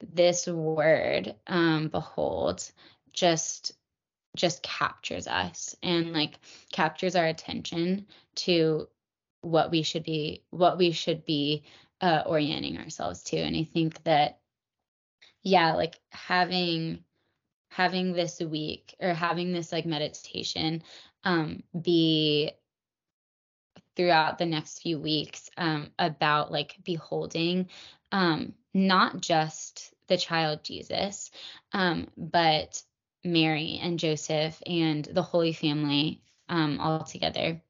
this 0.01 0.47
word 0.47 1.35
um 1.49 1.89
behold 1.89 2.71
just 3.13 3.73
just 4.39 4.63
captures 4.63 5.27
us 5.27 5.77
and 5.83 6.13
like 6.13 6.39
captures 6.73 7.17
our 7.17 7.27
attention 7.27 8.07
to 8.37 8.89
what 9.43 9.71
we 9.71 9.83
should 9.83 10.05
be 10.05 10.43
what 10.51 10.79
we 10.79 10.93
should 10.93 11.25
be 11.25 11.65
uh, 12.01 12.23
orienting 12.27 12.79
ourselves 12.79 13.23
to. 13.25 13.37
And 13.37 13.57
i 13.57 13.65
think 13.65 14.03
that 14.05 14.39
yeah, 15.43 15.75
like 15.75 15.99
having 16.11 17.05
having 17.71 18.13
this 18.13 18.41
week 18.41 18.95
or 19.01 19.13
having 19.13 19.53
this 19.53 19.73
like 19.73 19.87
meditation 19.87 20.83
um 21.25 21.63
be 21.81 22.51
throughout 23.97 24.39
the 24.39 24.47
next 24.47 24.81
few 24.81 24.99
weeks 24.99 25.51
um 25.57 25.91
about 25.99 26.51
like 26.51 26.77
beholding 26.85 27.69
um 28.13 28.55
not 28.73 29.21
just 29.21 29.93
the 30.07 30.17
child 30.17 30.61
Jesus 30.63 31.31
um 31.73 32.09
but 32.17 32.83
Mary 33.33 33.79
and 33.83 33.99
Joseph 33.99 34.61
and 34.67 35.05
the 35.05 35.23
Holy 35.23 35.53
Family 35.53 36.23
um, 36.49 36.81
all 36.81 37.05
together, 37.05 37.61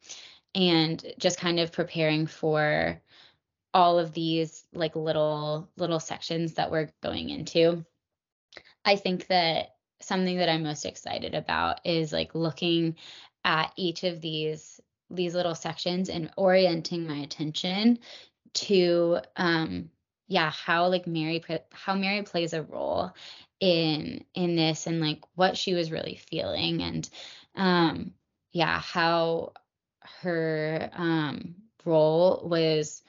and 0.55 1.05
just 1.19 1.39
kind 1.39 1.61
of 1.61 1.73
preparing 1.73 2.27
for 2.27 3.01
all 3.75 3.99
of 3.99 4.13
these 4.13 4.65
like 4.73 4.97
little 4.97 5.69
little 5.77 6.01
sections 6.01 6.55
that 6.55 6.71
we're 6.71 6.91
going 7.03 7.31
into. 7.31 7.85
I 8.85 8.97
think 8.97 9.27
that 9.27 9.75
something 10.01 10.39
that 10.39 10.49
I'm 10.49 10.63
most 10.63 10.87
excited 10.87 11.35
about 11.35 11.81
is 11.85 12.13
like 12.13 12.35
looking 12.35 12.97
at 13.45 13.73
each 13.77 14.05
of 14.05 14.21
these 14.21 14.81
these 15.11 15.35
little 15.35 15.55
sections 15.55 16.09
and 16.09 16.31
orienting 16.37 17.07
my 17.07 17.19
attention 17.19 17.99
to 18.55 19.19
um 19.37 19.91
yeah 20.27 20.51
how 20.51 20.89
like 20.89 21.07
mary 21.07 21.43
how 21.73 21.95
mary 21.95 22.23
plays 22.23 22.53
a 22.53 22.63
role 22.63 23.13
in 23.61 24.25
in 24.35 24.57
this 24.57 24.87
and 24.87 25.01
like 25.01 25.21
what 25.35 25.57
she 25.57 25.75
was 25.75 25.91
really 25.91 26.21
feeling 26.31 26.83
and 26.83 27.09
um 27.57 28.13
yeah 28.53 28.79
how 28.79 29.53
her 30.23 30.91
um 30.95 31.55
role 31.85 32.43
was 32.45 33.03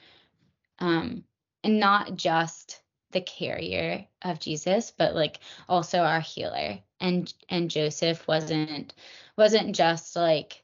um 0.80 1.24
and 1.64 1.80
not 1.80 2.16
just 2.16 2.82
the 3.12 3.22
carrier 3.22 4.06
of 4.22 4.40
Jesus 4.40 4.92
but 4.98 5.16
like 5.16 5.40
also 5.68 6.00
our 6.00 6.20
healer. 6.20 6.80
And 7.00 7.34
and 7.48 7.72
Joseph 7.72 8.28
wasn't 8.28 8.94
wasn't 9.38 9.76
just 9.76 10.16
like 10.16 10.64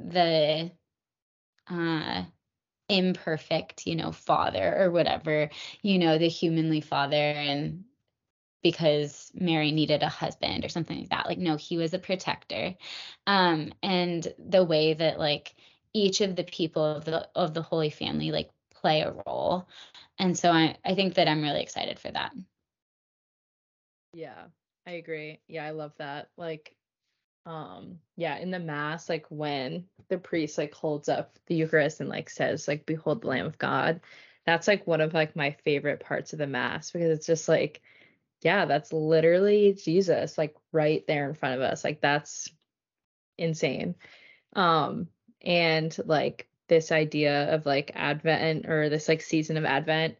the 0.00 0.70
uh 1.70 2.24
imperfect, 2.88 3.86
you 3.86 3.96
know, 3.96 4.12
father 4.12 4.74
or 4.78 4.90
whatever, 4.90 5.50
you 5.82 5.98
know, 5.98 6.16
the 6.16 6.28
humanly 6.28 6.80
father 6.80 7.16
and 7.16 7.84
because 8.62 9.30
Mary 9.34 9.72
needed 9.72 10.02
a 10.02 10.08
husband 10.08 10.64
or 10.64 10.68
something 10.68 10.98
like 11.00 11.10
that. 11.10 11.26
Like 11.26 11.38
no, 11.38 11.56
he 11.56 11.76
was 11.76 11.94
a 11.94 11.98
protector. 11.98 12.74
Um 13.26 13.72
and 13.82 14.26
the 14.38 14.64
way 14.64 14.94
that 14.94 15.18
like 15.18 15.54
each 15.92 16.20
of 16.20 16.36
the 16.36 16.44
people 16.44 16.84
of 16.84 17.04
the 17.04 17.28
of 17.34 17.54
the 17.54 17.62
Holy 17.62 17.90
Family 17.90 18.32
like 18.32 18.50
play 18.74 19.02
a 19.02 19.12
role. 19.26 19.68
And 20.18 20.36
so 20.38 20.50
I 20.50 20.76
I 20.84 20.94
think 20.94 21.14
that 21.14 21.28
I'm 21.28 21.42
really 21.42 21.62
excited 21.62 21.98
for 21.98 22.10
that. 22.10 22.32
Yeah, 24.12 24.46
I 24.86 24.92
agree. 24.92 25.40
Yeah, 25.48 25.64
I 25.64 25.70
love 25.70 25.92
that. 25.98 26.30
Like 26.36 26.74
um 27.46 27.98
yeah 28.16 28.36
in 28.38 28.50
the 28.50 28.58
mass 28.58 29.08
like 29.08 29.24
when 29.30 29.86
the 30.08 30.18
priest 30.18 30.58
like 30.58 30.74
holds 30.74 31.08
up 31.08 31.38
the 31.46 31.54
eucharist 31.54 32.00
and 32.00 32.08
like 32.08 32.28
says 32.28 32.68
like 32.68 32.84
behold 32.84 33.22
the 33.22 33.26
lamb 33.26 33.46
of 33.46 33.56
god 33.58 34.00
that's 34.44 34.68
like 34.68 34.86
one 34.86 35.00
of 35.00 35.14
like 35.14 35.34
my 35.34 35.52
favorite 35.64 36.00
parts 36.00 36.32
of 36.34 36.38
the 36.38 36.46
mass 36.46 36.90
because 36.90 37.10
it's 37.10 37.26
just 37.26 37.48
like 37.48 37.80
yeah 38.42 38.64
that's 38.64 38.92
literally 38.92 39.72
jesus 39.72 40.38
like 40.38 40.54
right 40.72 41.04
there 41.06 41.28
in 41.28 41.34
front 41.34 41.54
of 41.56 41.60
us 41.60 41.84
like 41.84 42.00
that's 42.00 42.48
insane. 43.38 43.94
Um 44.54 45.08
and 45.40 45.96
like 46.04 46.48
this 46.68 46.92
idea 46.92 47.54
of 47.54 47.64
like 47.64 47.92
advent 47.94 48.66
or 48.66 48.88
this 48.88 49.08
like 49.08 49.22
season 49.22 49.56
of 49.56 49.64
advent 49.64 50.16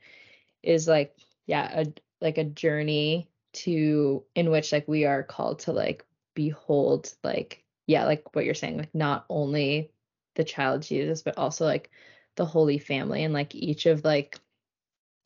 is 0.62 0.86
like 0.86 1.14
yeah 1.46 1.82
a 1.82 1.86
like 2.20 2.38
a 2.38 2.44
journey 2.44 3.28
to 3.52 4.24
in 4.34 4.50
which 4.50 4.72
like 4.72 4.86
we 4.86 5.04
are 5.04 5.22
called 5.22 5.60
to 5.60 5.72
like 5.72 6.06
behold 6.34 7.12
like 7.24 7.64
yeah 7.86 8.04
like 8.04 8.34
what 8.34 8.44
you're 8.44 8.54
saying 8.54 8.78
like 8.78 8.94
not 8.94 9.24
only 9.28 9.90
the 10.36 10.44
child 10.44 10.82
jesus 10.82 11.22
but 11.22 11.36
also 11.36 11.64
like 11.64 11.90
the 12.36 12.44
holy 12.44 12.78
family 12.78 13.24
and 13.24 13.34
like 13.34 13.54
each 13.54 13.86
of 13.86 14.04
like 14.04 14.38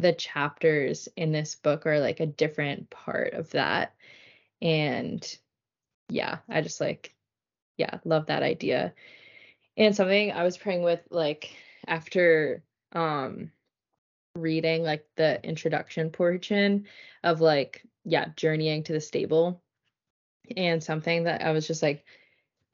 the 0.02 0.12
chapters 0.12 1.08
in 1.16 1.32
this 1.32 1.54
book 1.54 1.86
are 1.86 2.00
like 2.00 2.20
a 2.20 2.26
different 2.26 2.90
part 2.90 3.34
of 3.34 3.50
that. 3.50 3.94
And 4.60 5.26
yeah 6.08 6.38
i 6.48 6.60
just 6.60 6.80
like 6.80 7.14
yeah 7.78 7.98
love 8.04 8.26
that 8.26 8.42
idea. 8.42 8.94
And 9.76 9.96
something 9.96 10.32
i 10.32 10.42
was 10.42 10.58
praying 10.58 10.82
with 10.82 11.00
like 11.10 11.56
after 11.86 12.62
um 12.92 13.50
reading 14.34 14.82
like 14.82 15.06
the 15.16 15.44
introduction 15.44 16.10
portion 16.10 16.86
of 17.22 17.40
like 17.40 17.82
yeah 18.04 18.28
journeying 18.36 18.84
to 18.84 18.92
the 18.92 19.00
stable. 19.00 19.62
And 20.56 20.82
something 20.82 21.24
that 21.24 21.42
I 21.42 21.52
was 21.52 21.66
just 21.66 21.82
like 21.82 22.04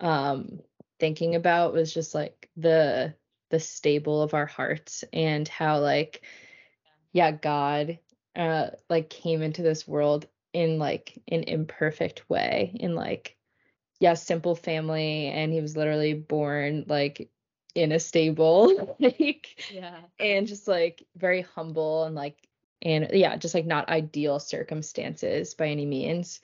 um 0.00 0.60
thinking 1.00 1.34
about 1.34 1.72
was 1.72 1.92
just 1.92 2.14
like 2.14 2.48
the 2.56 3.14
the 3.50 3.60
stable 3.60 4.22
of 4.22 4.34
our 4.34 4.46
hearts 4.46 5.04
and 5.12 5.46
how 5.48 5.78
like 5.80 6.22
yeah 7.12 7.30
god 7.30 7.98
uh 8.36 8.68
like 8.88 9.10
came 9.10 9.42
into 9.42 9.62
this 9.62 9.86
world 9.86 10.26
in 10.52 10.78
like 10.78 11.20
an 11.28 11.42
imperfect 11.44 12.28
way 12.28 12.72
in 12.74 12.94
like 12.94 13.36
yeah 14.00 14.14
simple 14.14 14.54
family 14.54 15.26
and 15.26 15.52
he 15.52 15.60
was 15.60 15.76
literally 15.76 16.14
born 16.14 16.84
like 16.86 17.30
in 17.74 17.92
a 17.92 18.00
stable 18.00 18.96
like 19.00 19.70
yeah. 19.72 20.00
and 20.18 20.46
just 20.46 20.66
like 20.66 21.06
very 21.16 21.42
humble 21.42 22.04
and 22.04 22.14
like 22.14 22.36
and 22.82 23.08
yeah 23.12 23.36
just 23.36 23.54
like 23.54 23.66
not 23.66 23.88
ideal 23.88 24.38
circumstances 24.38 25.54
by 25.54 25.68
any 25.68 25.86
means 25.86 26.40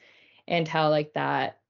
and 0.47 0.69
how 0.69 0.91
like 0.91 1.13
that 1.15 1.61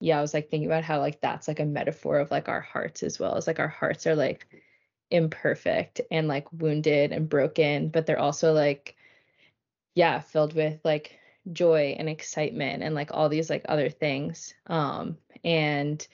yeah 0.00 0.18
i 0.18 0.20
was 0.20 0.34
like 0.34 0.48
thinking 0.50 0.66
about 0.66 0.84
how 0.84 0.98
like 0.98 1.20
that's 1.20 1.46
like 1.46 1.60
a 1.60 1.64
metaphor 1.64 2.18
of 2.18 2.30
like 2.30 2.48
our 2.48 2.60
hearts 2.60 3.02
as 3.02 3.18
well 3.18 3.36
as 3.36 3.46
like 3.46 3.60
our 3.60 3.68
hearts 3.68 4.06
are 4.06 4.16
like 4.16 4.46
imperfect 5.12 6.00
and 6.10 6.26
like 6.26 6.52
wounded 6.52 7.12
and 7.12 7.28
broken 7.28 7.88
but 7.88 8.06
they're 8.06 8.18
also 8.18 8.52
like 8.52 8.96
yeah 9.94 10.20
filled 10.20 10.54
with 10.54 10.80
like 10.84 11.18
joy 11.52 11.94
and 11.98 12.08
excitement 12.08 12.82
and 12.82 12.94
like 12.94 13.10
all 13.12 13.28
these 13.28 13.50
like 13.50 13.64
other 13.68 13.90
things 13.90 14.54
um 14.68 15.16
and 15.44 16.06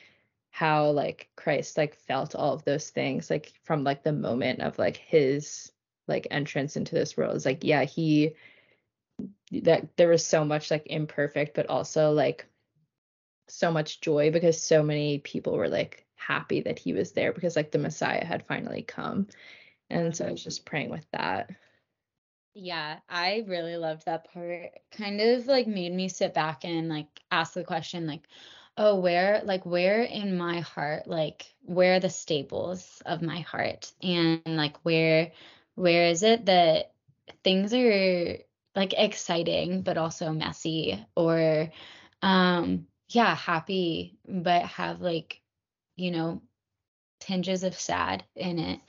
how 0.59 0.91
like 0.91 1.29
Christ 1.37 1.79
like 1.79 1.95
felt 1.95 2.35
all 2.35 2.53
of 2.53 2.65
those 2.65 2.91
things 2.91 3.31
like 3.31 3.53
from 3.63 3.85
like 3.85 4.03
the 4.03 4.13
moment 4.13 4.61
of 4.61 4.77
like 4.77 4.97
his 4.97 5.71
like 6.09 6.27
entrance 6.33 6.77
into 6.77 6.97
this 6.97 7.17
world. 7.17 7.37
Is 7.37 7.47
like 7.47 7.63
yeah 7.63 7.85
he 7.85 8.35
that 9.53 9.97
there 9.97 10.09
was 10.09 10.27
so 10.27 10.45
much 10.45 10.73
like 10.73 10.87
imperfect 10.87 11.55
but 11.55 11.67
also 11.69 12.11
like 12.11 12.45
so 13.47 13.71
much 13.71 14.01
joy 14.01 14.33
because 14.33 14.61
so 14.61 14.83
many 14.83 15.19
people 15.19 15.57
were 15.57 15.69
like 15.69 16.05
happy 16.19 16.61
that 16.63 16.79
he 16.79 16.93
was 16.93 17.13
there 17.13 17.33
because 17.33 17.57
like 17.57 17.71
the 17.71 17.79
messiah 17.79 18.25
had 18.25 18.47
finally 18.47 18.83
come. 18.83 19.29
And 19.91 20.15
so 20.15 20.27
i 20.27 20.31
was 20.31 20.45
just 20.45 20.67
praying 20.67 20.91
with 20.91 21.07
that. 21.13 21.51
Yeah 22.55 22.99
i 23.09 23.45
really 23.47 23.77
loved 23.77 24.07
that 24.07 24.33
part. 24.33 24.71
Kind 24.91 25.21
of 25.21 25.47
like 25.47 25.67
made 25.67 25.93
me 25.93 26.09
sit 26.09 26.35
back 26.35 26.65
and 26.65 26.89
like 26.89 27.07
ask 27.31 27.55
the 27.55 27.65
question 27.65 28.07
like 28.07 28.23
oh 28.77 28.99
where 29.01 29.43
like 29.45 29.65
where 29.67 30.03
in 30.03 30.37
my 30.37 30.61
heart 30.61 31.07
like 31.07 31.47
where 31.63 31.95
are 31.97 32.01
the 32.01 32.11
stables 32.11 33.03
of 33.07 33.23
my 33.23 33.41
heart? 33.41 33.93
And 34.03 34.43
like 34.47 34.77
where 34.85 35.33
where 35.75 36.07
is 36.09 36.23
it 36.23 36.47
that 36.47 36.93
things 37.45 37.73
are 37.73 38.39
like 38.75 38.95
exciting 38.97 39.83
but 39.83 39.97
also 39.99 40.33
messy 40.33 40.99
or 41.17 41.71
um 42.23 42.87
yeah 43.09 43.35
happy 43.35 44.17
but 44.27 44.63
have 44.63 45.01
like 45.01 45.41
you 45.99 46.11
know 46.11 46.43
tinges 47.21 47.65
of 47.65 47.79
sad 47.79 48.25
in 48.37 48.59
it. 48.59 48.81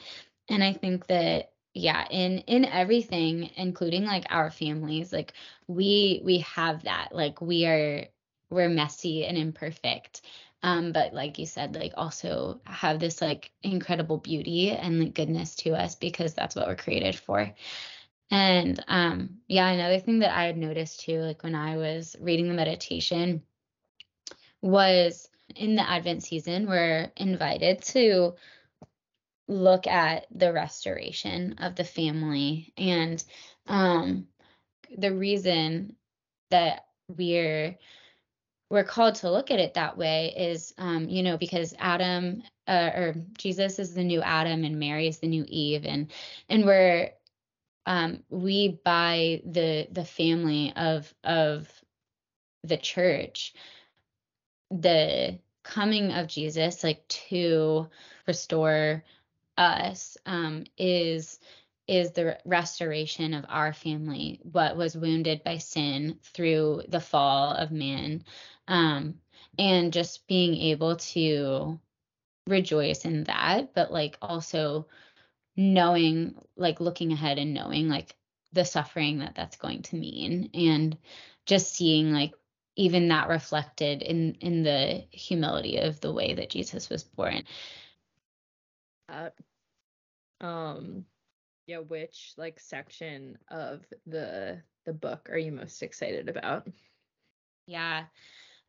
And 0.49 0.63
i 0.63 0.73
think 0.73 1.07
that 1.07 1.51
yeah 1.73 2.07
in 2.09 2.39
in 2.39 2.65
everything 2.65 3.51
including 3.55 4.05
like 4.05 4.25
our 4.29 4.49
families 4.51 5.13
like 5.13 5.33
we 5.67 6.21
we 6.25 6.39
have 6.39 6.83
that 6.83 7.09
like 7.13 7.41
we 7.41 7.65
are 7.65 8.07
we're 8.49 8.69
messy 8.69 9.25
and 9.25 9.37
imperfect. 9.37 10.21
Um 10.63 10.91
but 10.91 11.13
like 11.13 11.39
you 11.39 11.45
said 11.45 11.75
like 11.75 11.93
also 11.97 12.61
have 12.65 12.99
this 12.99 13.21
like 13.21 13.51
incredible 13.63 14.17
beauty 14.17 14.71
and 14.71 14.99
like 14.99 15.13
goodness 15.13 15.55
to 15.57 15.71
us 15.71 15.95
because 15.95 16.33
that's 16.33 16.55
what 16.55 16.67
we're 16.67 16.75
created 16.75 17.15
for. 17.15 17.53
And 18.31 18.83
um, 18.87 19.39
yeah, 19.47 19.69
another 19.69 19.99
thing 19.99 20.19
that 20.19 20.35
I 20.37 20.45
had 20.45 20.57
noticed 20.57 21.01
too, 21.01 21.19
like 21.21 21.43
when 21.43 21.55
I 21.55 21.77
was 21.77 22.15
reading 22.19 22.47
the 22.47 22.53
meditation, 22.53 23.41
was 24.61 25.29
in 25.55 25.75
the 25.75 25.89
Advent 25.89 26.23
season, 26.23 26.67
we're 26.67 27.11
invited 27.17 27.81
to 27.83 28.35
look 29.47 29.87
at 29.87 30.27
the 30.31 30.53
restoration 30.53 31.55
of 31.59 31.75
the 31.75 31.83
family. 31.83 32.73
And 32.77 33.23
um, 33.67 34.27
the 34.95 35.13
reason 35.13 35.95
that 36.51 36.85
we're 37.07 37.77
we're 38.69 38.83
called 38.83 39.15
to 39.15 39.31
look 39.31 39.49
at 39.49 39.59
it 39.59 39.73
that 39.73 39.97
way 39.97 40.33
is 40.37 40.73
um, 40.77 41.09
you 41.09 41.23
know 41.23 41.37
because 41.37 41.73
adam 41.79 42.43
uh, 42.67 42.91
or 42.93 43.15
jesus 43.37 43.79
is 43.79 43.93
the 43.93 44.03
new 44.03 44.21
adam 44.21 44.63
and 44.63 44.79
mary 44.79 45.07
is 45.07 45.19
the 45.19 45.27
new 45.27 45.43
eve 45.47 45.85
and 45.85 46.11
and 46.49 46.65
we're 46.65 47.09
um, 47.85 48.23
we 48.29 48.79
by 48.85 49.41
the 49.45 49.87
the 49.91 50.05
family 50.05 50.71
of 50.75 51.11
of 51.23 51.67
the 52.63 52.77
church 52.77 53.53
the 54.71 55.39
coming 55.63 56.11
of 56.13 56.27
jesus 56.27 56.83
like 56.83 57.07
to 57.07 57.87
restore 58.27 59.03
us 59.57 60.17
um, 60.25 60.65
is 60.77 61.39
is 61.87 62.11
the 62.13 62.37
restoration 62.45 63.33
of 63.33 63.45
our 63.49 63.73
family 63.73 64.39
what 64.43 64.77
was 64.77 64.95
wounded 64.97 65.43
by 65.43 65.57
sin 65.57 66.17
through 66.33 66.83
the 66.89 67.01
fall 67.01 67.53
of 67.53 67.71
man 67.71 68.23
Um, 68.67 69.15
and 69.57 69.93
just 69.93 70.27
being 70.27 70.55
able 70.55 70.97
to 70.97 71.79
rejoice 72.47 73.05
in 73.05 73.25
that, 73.25 73.73
but 73.73 73.91
like 73.91 74.17
also 74.21 74.87
knowing, 75.55 76.35
like 76.57 76.79
looking 76.79 77.11
ahead 77.11 77.37
and 77.39 77.53
knowing 77.53 77.89
like 77.89 78.15
the 78.53 78.65
suffering 78.65 79.19
that 79.19 79.35
that's 79.35 79.57
going 79.57 79.83
to 79.83 79.95
mean 79.95 80.49
and 80.53 80.97
just 81.45 81.73
seeing 81.75 82.11
like 82.11 82.33
even 82.75 83.09
that 83.09 83.29
reflected 83.29 84.01
in 84.01 84.35
in 84.35 84.63
the 84.63 85.05
humility 85.11 85.77
of 85.77 85.99
the 86.01 86.11
way 86.13 86.33
that 86.35 86.49
Jesus 86.49 86.89
was 86.89 87.03
born. 87.03 87.43
Uh, 89.09 89.29
um 90.41 91.05
yeah, 91.67 91.79
which 91.79 92.33
like 92.37 92.59
section 92.59 93.37
of 93.49 93.85
the 94.07 94.61
the 94.85 94.93
book 94.93 95.29
are 95.29 95.37
you 95.37 95.51
most 95.51 95.83
excited 95.83 96.29
about? 96.29 96.67
Yeah. 97.67 98.05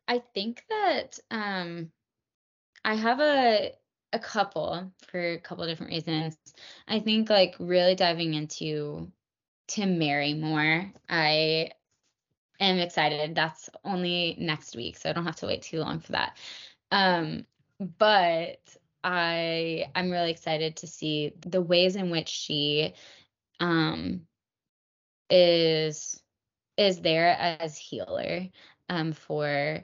I 0.07 0.19
think 0.33 0.63
that 0.69 1.19
um 1.31 1.91
I 2.83 2.95
have 2.95 3.19
a 3.19 3.73
a 4.13 4.19
couple 4.19 4.91
for 5.07 5.19
a 5.33 5.39
couple 5.39 5.65
different 5.65 5.91
reasons. 5.91 6.37
I 6.87 6.99
think 6.99 7.29
like 7.29 7.55
really 7.59 7.95
diving 7.95 8.33
into 8.33 9.11
to 9.69 9.85
Mary 9.85 10.33
more. 10.33 10.91
I 11.09 11.71
am 12.65 12.79
excited. 12.79 13.35
That's 13.35 13.69
only 13.83 14.35
next 14.39 14.75
week, 14.75 14.97
so 14.97 15.09
I 15.09 15.13
don't 15.13 15.25
have 15.25 15.37
to 15.37 15.47
wait 15.47 15.63
too 15.63 15.79
long 15.79 15.99
for 15.99 16.13
that. 16.13 16.37
Um 16.91 17.45
but 17.79 18.59
I 19.03 19.85
I'm 19.95 20.11
really 20.11 20.31
excited 20.31 20.77
to 20.77 20.87
see 20.87 21.33
the 21.41 21.61
ways 21.61 21.95
in 21.95 22.09
which 22.11 22.29
she 22.29 22.93
um 23.59 24.27
is 25.29 26.21
is 26.77 27.01
there 27.01 27.29
as 27.29 27.77
healer 27.77 28.47
um 28.89 29.13
for 29.13 29.83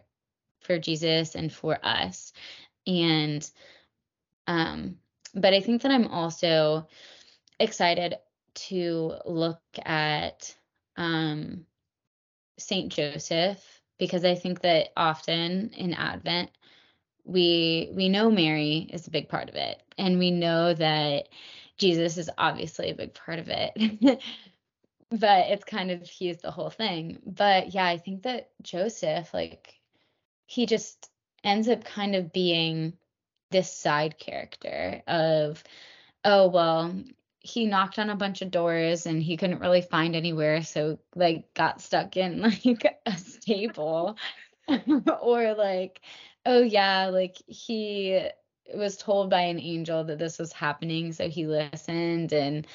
for 0.62 0.78
Jesus 0.80 1.36
and 1.36 1.52
for 1.52 1.78
us. 1.84 2.34
And 2.86 3.50
um 4.48 4.98
but 5.34 5.54
I 5.54 5.62
think 5.62 5.84
that 5.84 5.92
I'm 5.92 6.08
also 6.08 6.88
excited 7.60 8.16
to 8.56 9.16
look 9.26 9.62
at 9.86 10.56
um 10.98 11.67
Saint 12.58 12.92
Joseph 12.92 13.64
because 13.98 14.24
I 14.26 14.36
think 14.36 14.62
that 14.62 14.90
often 14.96 15.72
in 15.76 15.94
Advent 15.94 16.52
we 17.24 17.90
we 17.94 18.10
know 18.10 18.32
Mary 18.32 18.90
is 18.92 19.08
a 19.08 19.12
big 19.12 19.30
part 19.30 19.50
of 19.50 19.56
it 19.56 19.82
and 19.98 20.20
we 20.20 20.32
know 20.32 20.74
that 20.74 21.28
Jesus 21.78 22.18
is 22.18 22.30
obviously 22.38 22.90
a 22.90 22.96
big 22.96 23.14
part 23.14 23.40
of 23.40 23.50
it. 23.50 23.72
but 25.12 25.48
it's 25.48 25.64
kind 25.64 25.92
of 25.92 26.08
he's 26.08 26.38
the 26.38 26.52
whole 26.52 26.70
thing. 26.70 27.20
But 27.26 27.74
yeah, 27.74 27.86
I 27.86 27.98
think 27.98 28.24
that 28.24 28.50
Joseph 28.62 29.34
like 29.34 29.76
he 30.46 30.66
just 30.66 31.10
ends 31.44 31.68
up 31.68 31.84
kind 31.84 32.16
of 32.16 32.34
being 32.34 32.94
this 33.52 33.72
side 33.72 34.18
character 34.18 35.02
of 35.08 35.64
oh 36.24 36.48
well 36.48 36.94
he 37.40 37.66
knocked 37.66 38.00
on 38.00 38.10
a 38.10 38.16
bunch 38.16 38.42
of 38.42 38.52
doors 38.52 39.06
and 39.06 39.22
he 39.22 39.38
couldn't 39.38 39.60
really 39.60 39.82
find 39.82 40.16
anywhere 40.16 40.62
so 40.64 40.98
like 41.16 41.54
got 41.54 41.82
stuck 41.82 42.18
in 42.18 42.42
like 42.66 43.00
a 43.06 43.18
stable. 43.18 44.18
Or 45.22 45.54
like 45.54 46.02
oh 46.46 46.62
yeah 46.62 47.06
like 47.08 47.38
he 47.48 48.22
was 48.76 48.98
told 48.98 49.30
by 49.30 49.42
an 49.42 49.60
angel 49.60 50.04
that 50.04 50.20
this 50.20 50.38
was 50.38 50.52
happening 50.52 51.14
so 51.14 51.30
he 51.30 51.48
listened 51.48 52.34
and 52.34 52.68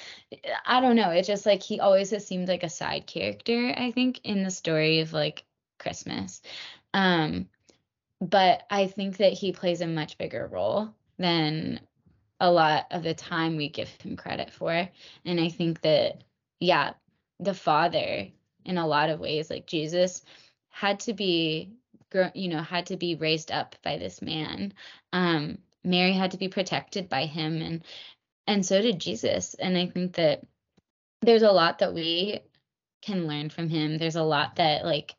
i 0.65 0.81
don't 0.81 0.97
know 0.97 1.11
it 1.11 1.25
just 1.25 1.45
like 1.45 1.63
he 1.63 1.81
always 1.81 2.11
has 2.11 2.27
seemed 2.27 2.49
like 2.49 2.63
a 2.63 2.69
side 2.71 3.07
character 3.07 3.75
i 3.77 3.91
think 3.91 4.21
in 4.25 4.43
the 4.43 4.51
story 4.51 5.01
of 5.01 5.13
like 5.13 5.45
christmas. 5.79 6.41
Um 6.95 7.49
but 8.21 8.63
i 8.71 8.87
think 8.87 9.19
that 9.19 9.33
he 9.33 9.53
plays 9.53 9.81
a 9.81 9.87
much 9.87 10.17
bigger 10.17 10.47
role 10.47 10.95
than 11.19 11.81
a 12.43 12.51
lot 12.51 12.89
of 12.91 13.05
the 13.05 13.15
time 13.15 13.57
we 13.57 13.69
give 13.69 13.89
him 14.03 14.17
credit 14.17 14.51
for. 14.51 14.89
And 15.25 15.41
i 15.41 15.49
think 15.49 15.81
that 15.83 16.25
yeah 16.61 16.95
the 17.39 17.55
father 17.55 18.29
in 18.65 18.79
a 18.79 18.87
lot 18.87 19.11
of 19.11 19.21
ways 19.21 19.49
like 19.49 19.67
jesus 19.67 20.23
had 20.69 21.01
to 21.01 21.15
be 21.15 21.73
you 22.35 22.49
know 22.49 22.61
had 22.61 22.87
to 22.87 22.97
be 22.97 23.15
raised 23.15 23.51
up 23.51 23.77
by 23.83 23.97
this 23.97 24.21
man. 24.21 24.75
Um 25.13 25.59
mary 25.85 26.13
had 26.13 26.33
to 26.33 26.37
be 26.37 26.49
protected 26.49 27.09
by 27.09 27.27
him 27.27 27.63
and 27.63 27.85
and 28.47 28.67
so 28.67 28.83
did 28.83 29.01
jesus. 29.01 29.55
And 29.55 29.79
i 29.79 29.87
think 29.87 30.15
that 30.17 30.43
there's 31.23 31.43
a 31.43 31.53
lot 31.53 31.79
that 31.79 31.95
we 31.95 32.41
can 33.03 33.29
learn 33.29 33.51
from 33.51 33.69
him. 33.69 33.99
There's 33.99 34.17
a 34.17 34.23
lot 34.23 34.57
that 34.57 34.85
like 34.85 35.15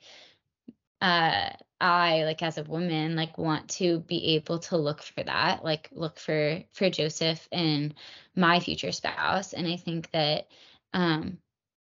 uh 1.01 1.51
I 1.83 2.23
like 2.23 2.41
as 2.41 2.57
a 2.57 2.63
woman 2.63 3.17
like 3.17 3.37
want 3.37 3.67
to 3.71 3.99
be 3.99 4.35
able 4.35 4.59
to 4.59 4.77
look 4.77 5.03
for 5.03 5.21
that 5.23 5.65
like 5.65 5.89
look 5.91 6.17
for 6.17 6.63
for 6.71 6.89
Joseph 6.89 7.45
and 7.51 7.93
my 8.35 8.61
future 8.61 8.93
spouse. 8.93 9.51
And 9.51 9.67
I 9.67 9.75
think 9.75 10.09
that 10.11 10.47
um 10.93 11.39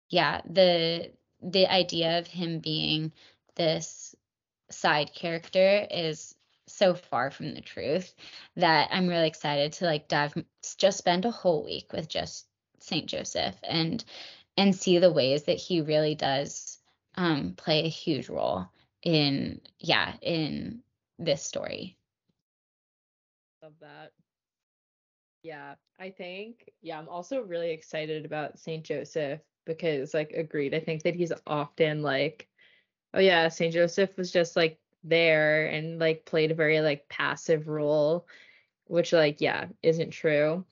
yeah 0.10 0.42
the 0.50 1.12
the 1.44 1.68
idea 1.72 2.18
of 2.18 2.26
him 2.26 2.60
being 2.60 3.12
this 3.56 4.16
side 4.72 5.14
character 5.14 5.86
is 5.92 6.34
so 6.68 6.96
far 6.96 7.30
from 7.30 7.54
the 7.54 7.62
truth 7.62 8.12
that 8.56 8.90
I'm 8.92 9.08
really 9.08 9.28
excited 9.28 9.74
to 9.74 9.86
like 9.86 10.08
dive 10.08 10.34
just 10.78 10.98
spend 10.98 11.26
a 11.26 11.32
whole 11.32 11.64
week 11.64 11.94
with 11.94 12.08
just 12.10 12.48
Saint 12.80 13.06
Joseph 13.06 13.56
and 13.64 14.04
and 14.58 14.76
see 14.76 14.98
the 14.98 15.12
ways 15.12 15.44
that 15.44 15.58
he 15.58 15.82
really 15.82 16.16
does 16.16 16.80
um 17.16 17.54
play 17.56 17.86
a 17.86 17.90
huge 17.90 18.28
role 18.28 18.68
in 19.04 19.62
yeah 19.80 20.14
in 20.22 20.82
this 21.20 21.44
story. 21.44 21.98
Love 23.62 23.74
that. 23.82 24.12
Yeah 25.44 25.76
i 26.02 26.10
think 26.10 26.72
yeah 26.82 26.98
i'm 26.98 27.08
also 27.08 27.42
really 27.42 27.72
excited 27.72 28.26
about 28.26 28.58
saint 28.58 28.84
joseph 28.84 29.40
because 29.66 30.14
like 30.14 30.32
agreed 30.32 30.74
i 30.74 30.80
think 30.80 31.04
that 31.04 31.16
he's 31.16 31.32
often 31.46 32.02
like 32.02 32.48
oh 33.14 33.20
yeah 33.20 33.48
saint 33.48 33.74
joseph 33.74 34.18
was 34.18 34.32
just 34.32 34.56
like 34.56 34.80
there 35.04 35.68
and 35.68 36.00
like 36.00 36.26
played 36.26 36.52
a 36.52 36.56
very 36.56 36.82
like 36.82 37.08
passive 37.08 37.68
role 37.68 38.28
which 38.86 39.14
like 39.14 39.42
yeah 39.42 39.68
isn't 39.82 40.10
true. 40.12 40.66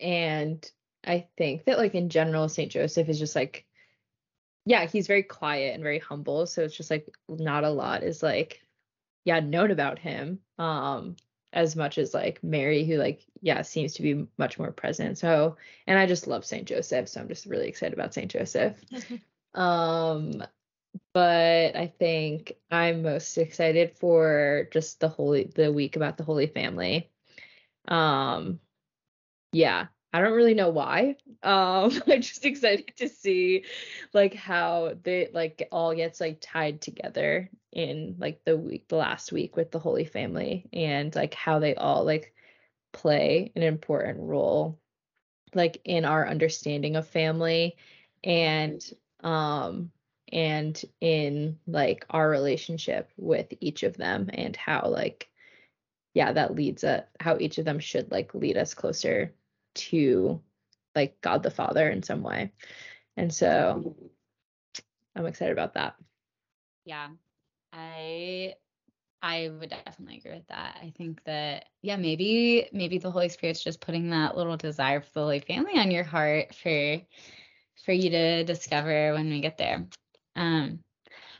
And 0.00 0.68
i 1.04 1.26
think 1.36 1.64
that 1.66 1.78
like 1.78 1.94
in 1.94 2.08
general 2.08 2.48
saint 2.48 2.72
joseph 2.72 3.08
is 3.08 3.18
just 3.18 3.36
like 3.36 3.65
yeah, 4.66 4.86
he's 4.86 5.06
very 5.06 5.22
quiet 5.22 5.74
and 5.74 5.82
very 5.82 6.00
humble. 6.00 6.46
So 6.46 6.62
it's 6.62 6.76
just 6.76 6.90
like 6.90 7.08
not 7.28 7.64
a 7.64 7.70
lot 7.70 8.02
is 8.02 8.22
like, 8.22 8.60
yeah, 9.24 9.40
known 9.40 9.70
about 9.70 9.98
him. 9.98 10.40
Um, 10.58 11.16
as 11.52 11.76
much 11.76 11.96
as 11.96 12.12
like 12.12 12.42
Mary, 12.42 12.84
who 12.84 12.96
like, 12.96 13.24
yeah, 13.40 13.62
seems 13.62 13.94
to 13.94 14.02
be 14.02 14.26
much 14.36 14.58
more 14.58 14.72
present. 14.72 15.16
So, 15.16 15.56
and 15.86 15.98
I 15.98 16.04
just 16.04 16.26
love 16.26 16.44
Saint 16.44 16.66
Joseph. 16.66 17.08
So 17.08 17.20
I'm 17.20 17.28
just 17.28 17.46
really 17.46 17.68
excited 17.68 17.94
about 17.94 18.12
Saint 18.12 18.30
Joseph. 18.30 18.76
um, 19.54 20.42
but 21.14 21.76
I 21.76 21.92
think 21.98 22.52
I'm 22.70 23.02
most 23.02 23.38
excited 23.38 23.96
for 23.96 24.68
just 24.72 24.98
the 25.00 25.08
holy 25.08 25.50
the 25.54 25.72
week 25.72 25.96
about 25.96 26.16
the 26.18 26.24
Holy 26.24 26.48
Family. 26.48 27.10
Um, 27.86 28.58
yeah, 29.52 29.86
I 30.16 30.20
don't 30.20 30.32
really 30.32 30.54
know 30.54 30.70
why. 30.70 31.16
Um, 31.42 31.92
I'm 32.06 32.22
just 32.22 32.46
excited 32.46 32.90
to 32.96 33.08
see 33.08 33.64
like 34.14 34.32
how 34.32 34.94
they 35.02 35.28
like 35.30 35.68
all 35.70 35.94
gets 35.94 36.22
like 36.22 36.38
tied 36.40 36.80
together 36.80 37.50
in 37.70 38.16
like 38.18 38.42
the 38.46 38.56
week, 38.56 38.88
the 38.88 38.96
last 38.96 39.30
week 39.30 39.56
with 39.56 39.70
the 39.70 39.78
Holy 39.78 40.06
Family, 40.06 40.70
and 40.72 41.14
like 41.14 41.34
how 41.34 41.58
they 41.58 41.74
all 41.74 42.04
like 42.04 42.32
play 42.94 43.52
an 43.54 43.62
important 43.62 44.20
role, 44.20 44.80
like 45.54 45.82
in 45.84 46.06
our 46.06 46.26
understanding 46.26 46.96
of 46.96 47.06
family, 47.06 47.76
and 48.24 48.82
um 49.22 49.90
and 50.32 50.82
in 51.02 51.58
like 51.66 52.06
our 52.08 52.30
relationship 52.30 53.10
with 53.18 53.52
each 53.60 53.82
of 53.82 53.98
them 53.98 54.30
and 54.32 54.56
how 54.56 54.88
like 54.88 55.28
yeah 56.14 56.32
that 56.32 56.54
leads 56.54 56.84
a 56.84 57.04
how 57.20 57.36
each 57.38 57.58
of 57.58 57.66
them 57.66 57.78
should 57.78 58.10
like 58.10 58.34
lead 58.34 58.56
us 58.56 58.72
closer 58.72 59.34
to 59.76 60.42
like 60.94 61.20
God 61.20 61.42
the 61.42 61.50
Father 61.50 61.88
in 61.88 62.02
some 62.02 62.22
way. 62.22 62.52
And 63.16 63.32
so 63.32 63.96
I'm 65.14 65.26
excited 65.26 65.52
about 65.52 65.74
that. 65.74 65.96
Yeah. 66.84 67.08
I 67.72 68.54
I 69.22 69.48
would 69.48 69.70
definitely 69.70 70.18
agree 70.18 70.34
with 70.34 70.46
that. 70.48 70.78
I 70.80 70.92
think 70.96 71.22
that 71.24 71.66
yeah, 71.82 71.96
maybe 71.96 72.68
maybe 72.72 72.98
the 72.98 73.10
Holy 73.10 73.28
Spirit's 73.28 73.62
just 73.62 73.80
putting 73.80 74.10
that 74.10 74.36
little 74.36 74.56
desire 74.56 75.00
for 75.00 75.10
the 75.14 75.20
Holy 75.20 75.40
Family 75.40 75.78
on 75.78 75.90
your 75.90 76.04
heart 76.04 76.54
for 76.54 77.00
for 77.84 77.92
you 77.92 78.10
to 78.10 78.44
discover 78.44 79.14
when 79.14 79.28
we 79.28 79.40
get 79.40 79.58
there. 79.58 79.86
Um 80.36 80.80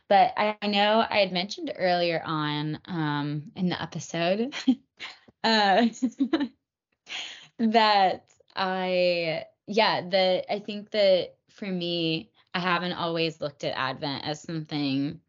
but 0.09 0.33
I, 0.37 0.57
I 0.63 0.67
know 0.69 1.05
I 1.09 1.19
had 1.19 1.33
mentioned 1.33 1.73
earlier 1.77 2.23
on 2.25 2.79
um 2.87 3.53
in 3.57 3.69
the 3.69 3.81
episode 3.81 4.55
uh 5.45 5.87
that 7.59 8.25
I 8.55 9.45
yeah, 9.67 10.09
that 10.09 10.53
I 10.53 10.59
think 10.61 10.91
that 10.93 11.37
for 11.51 11.67
me, 11.67 12.31
I 12.55 12.61
haven't 12.61 12.93
always 12.93 13.41
looked 13.41 13.65
at 13.65 13.77
Advent 13.77 14.25
as 14.25 14.41
something 14.43 15.21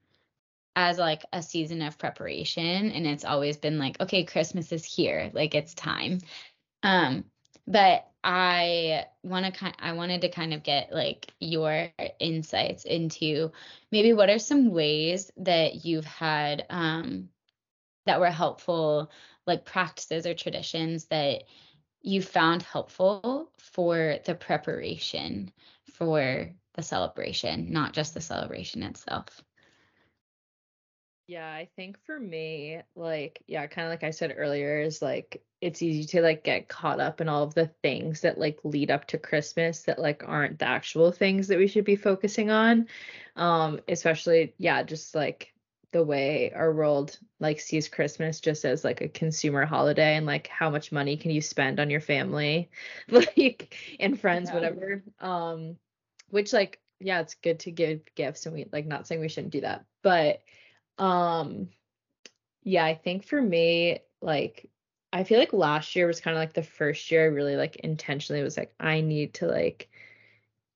as 0.78 1.00
like 1.00 1.24
a 1.34 1.42
season 1.42 1.82
of 1.82 1.98
preparation 1.98 2.92
and 2.92 3.08
it's 3.08 3.26
always 3.26 3.58
been 3.58 3.80
like 3.80 4.00
okay 4.00 4.24
christmas 4.24 4.72
is 4.72 4.86
here 4.86 5.32
like 5.34 5.56
it's 5.56 5.74
time. 5.74 6.20
Um 6.84 7.26
but 7.68 8.08
i 8.24 9.06
want 9.24 9.46
to 9.46 9.52
kind 9.52 9.76
i 9.80 9.94
wanted 9.94 10.22
to 10.22 10.30
kind 10.30 10.54
of 10.54 10.64
get 10.64 10.92
like 10.92 11.32
your 11.40 11.90
insights 12.20 12.86
into 12.86 13.52
maybe 13.92 14.14
what 14.14 14.30
are 14.30 14.40
some 14.40 14.72
ways 14.72 15.32
that 15.38 15.86
you've 15.86 16.06
had 16.06 16.66
um 16.70 17.30
that 18.06 18.20
were 18.20 18.32
helpful 18.32 19.12
like 19.46 19.66
practices 19.66 20.26
or 20.26 20.34
traditions 20.34 21.06
that 21.06 21.44
you 22.02 22.22
found 22.22 22.64
helpful 22.64 23.52
for 23.58 24.18
the 24.26 24.36
preparation 24.36 25.52
for 25.94 26.52
the 26.76 26.84
celebration, 26.84 27.72
not 27.72 27.94
just 27.94 28.14
the 28.14 28.22
celebration 28.22 28.84
itself. 28.84 29.42
Yeah, 31.28 31.52
I 31.52 31.68
think 31.76 31.98
for 32.06 32.18
me, 32.18 32.80
like, 32.96 33.44
yeah, 33.48 33.68
kind 33.68 33.86
of 33.86 33.92
like 33.92 34.04
I 34.04 34.12
said 34.12 34.34
earlier, 34.38 34.80
is 34.80 35.02
like 35.02 35.44
it's 35.60 35.82
easy 35.82 36.06
to 36.06 36.22
like 36.22 36.44
get 36.46 36.70
caught 36.70 37.02
up 37.02 37.20
in 37.20 37.28
all 37.28 37.44
of 37.44 37.54
the 37.54 37.68
things 37.82 38.22
that 38.22 38.38
like 38.38 38.60
lead 38.64 38.92
up 38.92 39.08
to 39.08 39.18
Christmas 39.18 39.84
that 39.84 40.00
like 40.00 40.24
aren't 40.26 40.60
the 40.60 40.68
actual 40.68 41.12
things 41.12 41.48
that 41.48 41.58
we 41.58 41.68
should 41.68 41.84
be 41.84 41.98
focusing 41.98 42.50
on. 42.50 42.88
Um, 43.36 43.82
especially, 43.90 44.54
yeah, 44.58 44.84
just 44.84 45.16
like 45.16 45.54
the 45.92 46.04
way 46.04 46.52
our 46.54 46.74
world 46.74 47.18
like 47.40 47.60
sees 47.60 47.88
Christmas 47.88 48.40
just 48.40 48.66
as 48.66 48.84
like 48.84 49.02
a 49.02 49.08
consumer 49.08 49.66
holiday 49.66 50.16
and 50.16 50.26
like 50.26 50.48
how 50.48 50.70
much 50.70 50.92
money 50.92 51.18
can 51.18 51.32
you 51.32 51.42
spend 51.42 51.80
on 51.80 51.90
your 51.90 52.02
family, 52.02 52.70
like 53.10 53.76
and 54.00 54.20
friends, 54.20 54.50
yeah. 54.50 54.56
whatever. 54.56 55.04
Um, 55.20 55.78
which 56.30 56.54
like 56.54 56.80
yeah, 57.00 57.22
it's 57.22 57.36
good 57.36 57.60
to 57.60 57.72
give 57.72 58.02
gifts 58.16 58.46
and 58.46 58.56
we 58.56 58.66
like 58.72 58.86
not 58.86 59.08
saying 59.08 59.22
we 59.22 59.30
shouldn't 59.30 59.54
do 59.54 59.62
that, 59.62 59.86
but 60.02 60.42
um 60.98 61.70
yeah, 62.64 62.84
I 62.84 62.96
think 62.96 63.26
for 63.26 63.42
me, 63.42 64.00
like 64.22 64.70
I 65.14 65.24
feel 65.24 65.40
like 65.40 65.54
last 65.54 65.96
year 65.96 66.06
was 66.06 66.20
kind 66.20 66.36
of 66.36 66.42
like 66.42 66.54
the 66.54 66.64
first 66.64 67.10
year 67.12 67.24
I 67.24 67.28
really 67.28 67.56
like 67.56 67.78
intentionally 67.78 68.44
was 68.44 68.58
like, 68.58 68.74
I 68.80 69.02
need 69.02 69.36
to 69.36 69.48
like, 69.48 69.90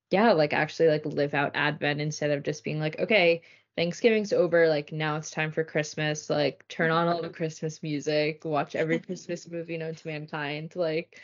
yeah, 0.10 0.32
like 0.32 0.54
actually 0.54 0.88
like 0.88 1.06
live 1.06 1.34
out 1.34 1.52
Advent 1.56 2.00
instead 2.00 2.32
of 2.32 2.44
just 2.44 2.64
being 2.64 2.80
like, 2.80 3.00
okay, 3.00 3.42
Thanksgiving's 3.82 4.32
over, 4.32 4.68
like 4.68 4.92
now 4.92 5.16
it's 5.16 5.32
time 5.32 5.52
for 5.52 5.64
Christmas, 5.64 6.30
like 6.30 6.64
turn 6.68 6.92
on 6.92 7.08
all 7.08 7.20
the 7.20 7.30
Christmas 7.30 7.82
music, 7.82 8.46
watch 8.46 8.76
every 8.76 9.00
Christmas 9.08 9.50
movie 9.50 9.76
known 9.76 9.96
to 9.96 10.08
mankind, 10.08 10.76
like 10.76 11.20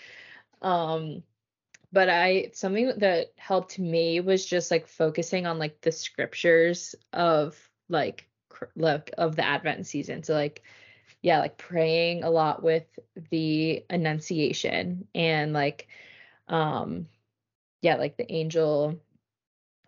um 0.63 1.21
but 1.91 2.09
I 2.09 2.49
something 2.55 2.93
that 2.97 3.27
helped 3.37 3.77
me 3.77 4.21
was 4.21 4.43
just 4.43 4.71
like 4.71 4.87
focusing 4.87 5.45
on 5.45 5.59
like 5.59 5.81
the 5.81 5.91
scriptures 5.91 6.95
of 7.13 7.55
like 7.89 8.27
look 8.75 9.11
of 9.19 9.35
the 9.35 9.45
advent 9.45 9.85
season 9.85 10.23
so 10.23 10.33
like 10.33 10.63
yeah 11.21 11.37
like 11.37 11.59
praying 11.59 12.23
a 12.23 12.29
lot 12.31 12.63
with 12.63 12.85
the 13.29 13.85
annunciation 13.91 15.07
and 15.13 15.53
like 15.53 15.89
um 16.47 17.05
yeah 17.83 17.97
like 17.97 18.17
the 18.17 18.31
angel 18.33 18.99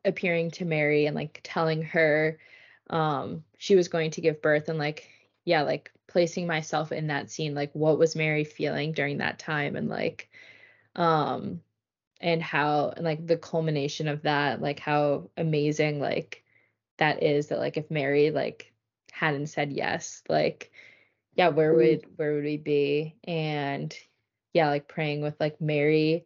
appearing 0.06 0.52
to 0.52 0.66
mary 0.66 1.08
and 1.08 1.16
like 1.16 1.40
telling 1.44 1.82
her 1.82 2.38
um 2.89 3.43
she 3.58 3.75
was 3.75 3.88
going 3.88 4.12
to 4.12 4.21
give 4.21 4.41
birth 4.41 4.69
and 4.69 4.80
like 4.80 5.08
yeah 5.45 5.62
like 5.62 5.91
placing 6.08 6.47
myself 6.47 6.91
in 6.91 7.08
that 7.08 7.30
scene 7.30 7.54
like 7.54 7.71
what 7.73 7.99
was 7.99 8.15
mary 8.15 8.43
feeling 8.43 8.91
during 8.91 9.19
that 9.19 9.38
time 9.38 9.75
and 9.75 9.89
like 9.89 10.30
um 10.95 11.62
and 12.19 12.41
how 12.41 12.89
and 12.95 13.06
like 13.06 13.25
the 13.25 13.38
culmination 13.38 14.08
of 14.08 14.23
that 14.23 14.62
like 14.62 14.80
how 14.80 15.30
amazing 15.38 15.99
like 15.99 16.43
that 16.99 17.23
is 17.23 17.47
that 17.47 17.60
like 17.60 17.78
if 17.78 17.89
Mary 17.89 18.30
like 18.30 18.71
hadn't 19.12 19.47
said 19.47 19.71
yes, 19.73 20.21
like 20.30 20.71
yeah, 21.36 21.49
where 21.49 21.71
mm-hmm. 21.71 21.78
would 21.78 22.06
where 22.17 22.34
would 22.36 22.43
we 22.43 22.58
be? 22.58 23.15
And 23.23 23.95
yeah, 24.54 24.69
like 24.69 24.88
praying 24.88 25.21
with 25.21 25.36
like 25.39 25.60
Mary, 25.60 26.25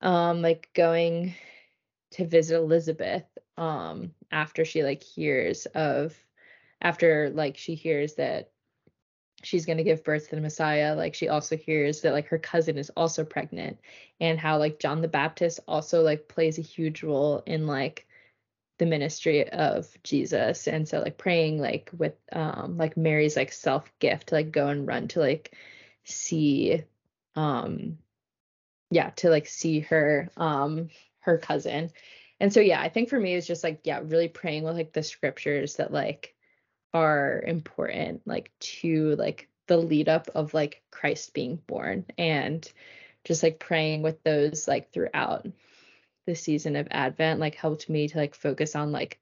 um, 0.00 0.42
like 0.42 0.70
going 0.74 1.34
to 2.12 2.26
visit 2.26 2.56
Elizabeth 2.56 3.24
um 3.58 4.12
after 4.30 4.64
she 4.64 4.82
like 4.82 5.02
hears 5.02 5.66
of 5.66 6.14
after 6.80 7.30
like 7.30 7.56
she 7.56 7.74
hears 7.74 8.14
that 8.14 8.50
she's 9.42 9.66
going 9.66 9.78
to 9.78 9.84
give 9.84 10.04
birth 10.04 10.28
to 10.28 10.34
the 10.34 10.40
Messiah, 10.40 10.94
like 10.94 11.14
she 11.14 11.28
also 11.28 11.56
hears 11.56 12.00
that 12.00 12.12
like 12.12 12.28
her 12.28 12.38
cousin 12.38 12.78
is 12.78 12.90
also 12.96 13.24
pregnant 13.24 13.78
and 14.20 14.38
how 14.38 14.58
like 14.58 14.78
John 14.78 15.02
the 15.02 15.08
Baptist 15.08 15.60
also 15.68 16.02
like 16.02 16.28
plays 16.28 16.58
a 16.58 16.62
huge 16.62 17.02
role 17.02 17.42
in 17.46 17.66
like 17.66 18.06
the 18.78 18.86
ministry 18.86 19.48
of 19.48 19.88
Jesus. 20.02 20.66
And 20.68 20.86
so 20.88 21.00
like 21.00 21.18
praying 21.18 21.58
like 21.58 21.90
with 21.96 22.14
um 22.32 22.76
like 22.76 22.96
Mary's 22.96 23.36
like 23.36 23.52
self 23.52 23.90
gift 23.98 24.28
to 24.28 24.34
like 24.36 24.52
go 24.52 24.68
and 24.68 24.86
run 24.86 25.08
to 25.08 25.20
like 25.20 25.54
see 26.04 26.82
um 27.34 27.98
yeah, 28.90 29.10
to 29.10 29.30
like 29.30 29.46
see 29.46 29.80
her 29.80 30.30
um 30.36 30.88
her 31.20 31.38
cousin. 31.38 31.90
And 32.40 32.52
so 32.52 32.60
yeah, 32.60 32.80
I 32.80 32.88
think 32.88 33.08
for 33.08 33.18
me 33.18 33.34
it's 33.34 33.46
just 33.46 33.64
like 33.64 33.80
yeah, 33.84 34.00
really 34.02 34.28
praying 34.28 34.64
with 34.64 34.76
like 34.76 34.92
the 34.92 35.02
scriptures 35.02 35.76
that 35.76 35.92
like 35.92 36.34
are 36.92 37.42
important 37.46 38.22
like 38.26 38.50
to 38.58 39.16
like 39.16 39.48
the 39.66 39.76
lead 39.76 40.08
up 40.08 40.28
of 40.34 40.54
like 40.54 40.82
Christ 40.90 41.34
being 41.34 41.56
born 41.66 42.06
and 42.16 42.70
just 43.24 43.42
like 43.42 43.58
praying 43.58 44.02
with 44.02 44.22
those 44.22 44.68
like 44.68 44.92
throughout 44.92 45.46
the 46.26 46.34
season 46.34 46.76
of 46.76 46.88
Advent 46.90 47.40
like 47.40 47.54
helped 47.54 47.88
me 47.88 48.08
to 48.08 48.18
like 48.18 48.34
focus 48.34 48.76
on 48.76 48.92
like 48.92 49.20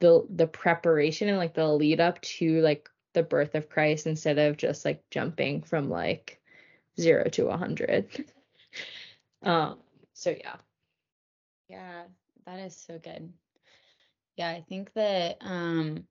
the 0.00 0.26
the 0.30 0.46
preparation 0.46 1.28
and 1.28 1.38
like 1.38 1.54
the 1.54 1.66
lead 1.66 2.00
up 2.00 2.20
to 2.22 2.60
like 2.60 2.88
the 3.12 3.22
birth 3.22 3.54
of 3.54 3.68
Christ 3.68 4.06
instead 4.06 4.38
of 4.38 4.56
just 4.56 4.84
like 4.84 5.02
jumping 5.10 5.62
from 5.62 5.90
like 5.90 6.40
0 6.98 7.24
to 7.30 7.46
a 7.46 7.50
100. 7.50 8.24
um 9.42 9.78
so 10.14 10.30
yeah. 10.30 10.56
Yeah, 11.70 12.06
that 12.46 12.58
is 12.58 12.76
so 12.76 12.98
good. 12.98 13.32
Yeah, 14.36 14.50
I 14.50 14.62
think 14.68 14.92
that 14.94 15.38
um 15.40 16.04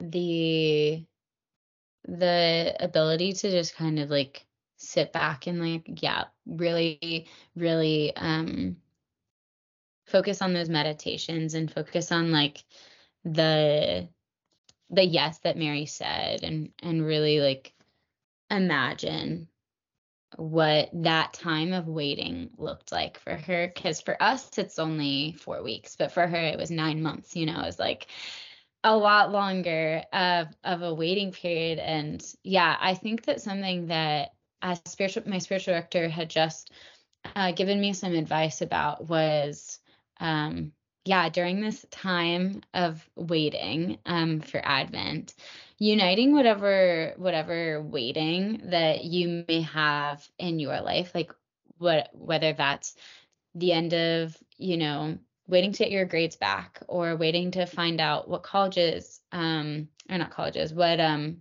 the 0.00 1.06
the 2.08 2.76
ability 2.80 3.32
to 3.32 3.50
just 3.50 3.76
kind 3.76 4.00
of 4.00 4.10
like 4.10 4.44
sit 4.76 5.12
back 5.12 5.46
and 5.46 5.60
like 5.60 6.02
yeah 6.02 6.24
really 6.46 7.28
really 7.54 8.14
um 8.16 8.76
focus 10.06 10.42
on 10.42 10.52
those 10.52 10.68
meditations 10.68 11.54
and 11.54 11.72
focus 11.72 12.10
on 12.10 12.32
like 12.32 12.64
the 13.24 14.08
the 14.90 15.04
yes 15.04 15.38
that 15.40 15.56
Mary 15.56 15.86
said 15.86 16.42
and 16.42 16.72
and 16.82 17.06
really 17.06 17.40
like 17.40 17.72
imagine 18.50 19.48
what 20.36 20.90
that 20.92 21.32
time 21.32 21.72
of 21.72 21.86
waiting 21.86 22.50
looked 22.58 22.90
like 22.90 23.18
for 23.20 23.36
her 23.36 23.68
cuz 23.68 24.00
for 24.00 24.20
us 24.20 24.58
it's 24.58 24.78
only 24.78 25.32
4 25.38 25.62
weeks 25.62 25.96
but 25.96 26.10
for 26.12 26.26
her 26.26 26.36
it 26.36 26.58
was 26.58 26.70
9 26.70 27.00
months 27.02 27.36
you 27.36 27.46
know 27.46 27.60
it 27.60 27.66
was 27.66 27.78
like 27.78 28.08
a 28.82 28.96
lot 28.96 29.32
longer 29.32 30.04
of 30.12 30.48
of 30.62 30.82
a 30.82 30.94
waiting 30.94 31.32
period. 31.32 31.78
And 31.78 32.24
yeah 32.42 32.76
i 32.80 32.94
think 32.94 33.24
that 33.24 33.40
something 33.40 33.86
that 33.86 34.32
as 34.62 34.80
spiritual 34.86 35.22
my 35.26 35.38
spiritual 35.38 35.74
director 35.74 36.08
had 36.08 36.30
just 36.30 36.70
uh, 37.34 37.52
given 37.52 37.80
me 37.80 37.92
some 37.92 38.14
advice 38.14 38.62
about 38.62 39.08
was 39.08 39.80
um 40.20 40.72
yeah 41.06 41.28
during 41.28 41.60
this 41.60 41.86
time 41.90 42.62
of 42.74 43.08
waiting 43.14 43.98
um 44.06 44.40
for 44.40 44.60
advent 44.64 45.34
uniting 45.78 46.32
whatever 46.32 47.14
whatever 47.16 47.82
waiting 47.82 48.60
that 48.70 49.04
you 49.04 49.44
may 49.48 49.62
have 49.62 50.26
in 50.38 50.58
your 50.58 50.80
life 50.80 51.12
like 51.14 51.32
what 51.78 52.10
whether 52.12 52.52
that's 52.52 52.94
the 53.54 53.72
end 53.72 53.94
of 53.94 54.36
you 54.58 54.76
know 54.76 55.16
waiting 55.48 55.72
to 55.72 55.78
get 55.78 55.92
your 55.92 56.04
grades 56.04 56.36
back 56.36 56.82
or 56.88 57.16
waiting 57.16 57.52
to 57.52 57.66
find 57.66 58.00
out 58.00 58.28
what 58.28 58.42
colleges 58.42 59.20
um 59.32 59.88
or 60.10 60.18
not 60.18 60.30
colleges 60.30 60.74
what 60.74 60.98
um 61.00 61.38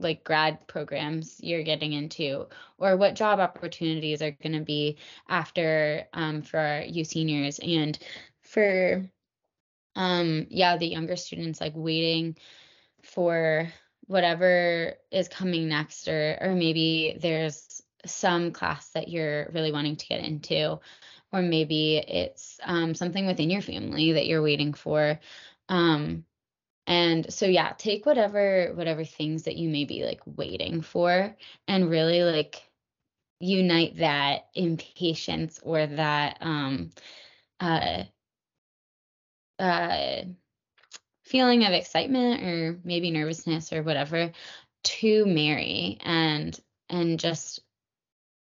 like 0.00 0.24
grad 0.24 0.66
programs 0.66 1.40
you're 1.40 1.62
getting 1.62 1.92
into 1.92 2.46
or 2.78 2.96
what 2.96 3.14
job 3.16 3.40
opportunities 3.40 4.22
are 4.22 4.30
going 4.30 4.52
to 4.52 4.64
be 4.64 4.96
after 5.28 6.06
um 6.12 6.42
for 6.42 6.84
you 6.86 7.04
seniors. 7.04 7.58
And 7.58 7.98
for 8.48 9.08
um 9.96 10.46
yeah 10.50 10.76
the 10.76 10.86
younger 10.86 11.16
students 11.16 11.60
like 11.60 11.72
waiting 11.74 12.36
for 13.02 13.68
whatever 14.06 14.94
is 15.10 15.28
coming 15.28 15.68
next 15.68 16.08
or 16.08 16.38
or 16.40 16.54
maybe 16.54 17.16
there's 17.20 17.82
some 18.06 18.52
class 18.52 18.90
that 18.90 19.08
you're 19.08 19.50
really 19.52 19.72
wanting 19.72 19.96
to 19.96 20.06
get 20.06 20.20
into. 20.20 20.78
Or 21.32 21.42
maybe 21.42 21.98
it's 21.98 22.58
um, 22.64 22.94
something 22.94 23.26
within 23.26 23.50
your 23.50 23.60
family 23.60 24.12
that 24.12 24.26
you're 24.26 24.42
waiting 24.42 24.72
for. 24.72 25.20
Um, 25.68 26.24
and 26.86 27.30
so 27.30 27.44
yeah 27.44 27.74
take 27.76 28.06
whatever 28.06 28.72
whatever 28.74 29.04
things 29.04 29.42
that 29.42 29.56
you 29.56 29.68
may 29.68 29.84
be 29.84 30.04
like 30.04 30.22
waiting 30.24 30.80
for 30.80 31.36
and 31.66 31.90
really 31.90 32.22
like 32.22 32.62
unite 33.40 33.98
that 33.98 34.46
impatience 34.54 35.60
or 35.62 35.86
that 35.86 36.38
um 36.40 36.88
uh 37.60 38.04
uh 39.58 40.22
feeling 41.24 41.64
of 41.64 41.72
excitement 41.72 42.42
or 42.42 42.80
maybe 42.84 43.10
nervousness 43.10 43.72
or 43.72 43.82
whatever 43.82 44.32
to 44.82 45.26
Mary 45.26 45.98
and 46.02 46.58
and 46.88 47.20
just 47.20 47.60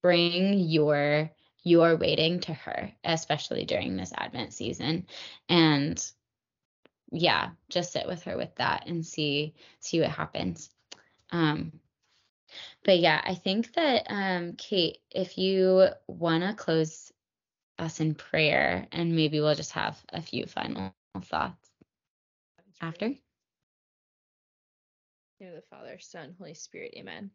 bring 0.01 0.59
your 0.59 1.29
your 1.63 1.97
waiting 1.97 2.39
to 2.39 2.53
her, 2.53 2.91
especially 3.03 3.65
during 3.65 3.97
this 3.97 4.13
Advent 4.15 4.53
season. 4.53 5.05
And 5.49 6.03
yeah, 7.11 7.49
just 7.69 7.91
sit 7.91 8.07
with 8.07 8.23
her 8.23 8.37
with 8.37 8.55
that 8.55 8.87
and 8.87 9.05
see 9.05 9.55
see 9.79 9.99
what 9.99 10.09
happens. 10.09 10.69
Um 11.31 11.73
but 12.83 12.99
yeah, 12.99 13.21
I 13.23 13.35
think 13.35 13.73
that 13.73 14.05
um 14.09 14.53
Kate, 14.53 14.99
if 15.11 15.37
you 15.37 15.87
want 16.07 16.43
to 16.43 16.53
close 16.53 17.11
us 17.79 17.99
in 17.99 18.15
prayer 18.15 18.87
and 18.91 19.15
maybe 19.15 19.39
we'll 19.39 19.55
just 19.55 19.71
have 19.73 19.97
a 20.13 20.21
few 20.21 20.45
final 20.45 20.93
thoughts 21.21 21.69
after. 22.81 23.05
In 23.05 23.17
the 25.39 25.55
the 25.55 25.61
Father, 25.69 25.97
Son, 25.99 26.35
Holy 26.37 26.53
Spirit, 26.53 26.93
Amen. 26.97 27.31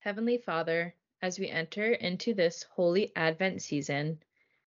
Heavenly 0.00 0.38
Father, 0.38 0.94
as 1.22 1.38
we 1.38 1.48
enter 1.48 1.92
into 1.92 2.34
this 2.34 2.64
holy 2.74 3.12
Advent 3.16 3.62
season, 3.62 4.18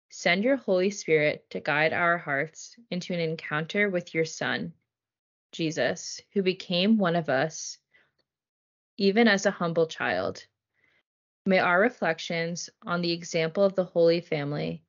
send 0.09 0.43
your 0.43 0.57
Holy 0.57 0.91
Spirit 0.91 1.49
to 1.51 1.59
guide 1.59 1.93
our 1.93 2.17
hearts 2.17 2.75
into 2.91 3.13
an 3.13 3.19
encounter 3.19 3.89
with 3.89 4.13
your 4.13 4.25
Son, 4.25 4.73
Jesus, 5.51 6.21
who 6.33 6.43
became 6.43 6.97
one 6.97 7.15
of 7.15 7.29
us, 7.29 7.77
even 8.97 9.27
as 9.27 9.45
a 9.45 9.51
humble 9.51 9.87
child. 9.87 10.45
May 11.45 11.59
our 11.59 11.79
reflections 11.79 12.69
on 12.85 13.01
the 13.01 13.11
example 13.11 13.63
of 13.63 13.75
the 13.75 13.83
Holy 13.83 14.19
Family 14.19 14.81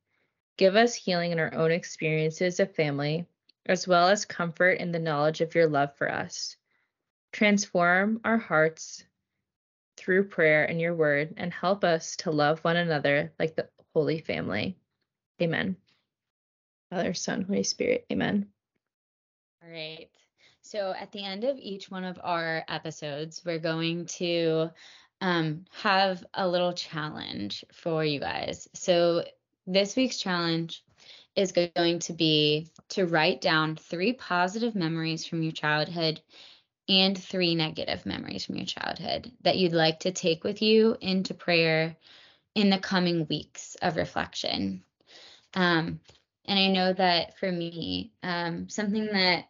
give 0.57 0.75
us 0.75 0.95
healing 0.95 1.33
in 1.33 1.39
our 1.39 1.53
own 1.55 1.71
experiences 1.71 2.61
of 2.61 2.75
family, 2.75 3.27
as 3.67 3.87
well 3.87 4.09
as 4.09 4.25
comfort 4.25 4.79
in 4.79 4.91
the 4.91 4.99
knowledge 4.99 5.43
of 5.43 5.55
your 5.55 5.67
love 5.67 5.95
for 5.97 6.11
us. 6.11 6.57
Transform 7.33 8.21
our 8.25 8.39
hearts 8.39 9.05
through 9.99 10.29
prayer 10.29 10.65
and 10.65 10.81
your 10.81 10.95
word 10.95 11.35
and 11.37 11.53
help 11.53 11.85
us 11.85 12.17
to 12.17 12.31
love 12.31 12.61
one 12.61 12.77
another 12.77 13.33
like 13.39 13.55
the 13.55 13.69
Holy 13.93 14.21
Family. 14.21 14.79
Amen. 15.43 15.77
Father, 16.89 17.13
Son, 17.13 17.43
Holy 17.43 17.65
Spirit. 17.65 18.07
Amen. 18.11 18.47
All 19.63 19.71
right. 19.71 20.09
So 20.63 20.95
at 20.99 21.13
the 21.13 21.25
end 21.25 21.45
of 21.45 21.59
each 21.59 21.91
one 21.91 22.05
of 22.05 22.19
our 22.23 22.65
episodes, 22.69 23.43
we're 23.45 23.59
going 23.59 24.07
to 24.07 24.71
um, 25.21 25.65
have 25.83 26.25
a 26.35 26.49
little 26.49 26.73
challenge 26.73 27.65
for 27.73 28.05
you 28.05 28.21
guys. 28.21 28.69
So 28.75 29.25
this 29.67 29.97
week's 29.97 30.19
challenge 30.19 30.85
is 31.35 31.53
going 31.53 31.99
to 32.01 32.13
be 32.13 32.69
to 32.91 33.07
write 33.07 33.41
down 33.41 33.77
three 33.77 34.13
positive 34.13 34.75
memories 34.75 35.27
from 35.27 35.43
your 35.43 35.53
childhood 35.53 36.21
and 36.89 37.19
three 37.19 37.55
negative 37.55 38.07
memories 38.07 38.45
from 38.45 38.57
your 38.57 38.67
childhood 38.67 39.31
that 39.43 39.59
you'd 39.59 39.73
like 39.73 40.01
to 40.01 40.13
take 40.13 40.45
with 40.45 40.63
you 40.63 40.97
into 41.01 41.35
prayer 41.35 41.97
in 42.55 42.71
the 42.71 42.79
coming 42.79 43.27
weeks 43.29 43.77
of 43.83 43.97
reflection. 43.97 44.83
Um, 45.55 46.01
and 46.47 46.59
I 46.59 46.69
know 46.69 46.93
that 46.93 47.39
for 47.39 47.51
me, 47.51 48.13
um, 48.23 48.69
something 48.69 49.07
that 49.07 49.47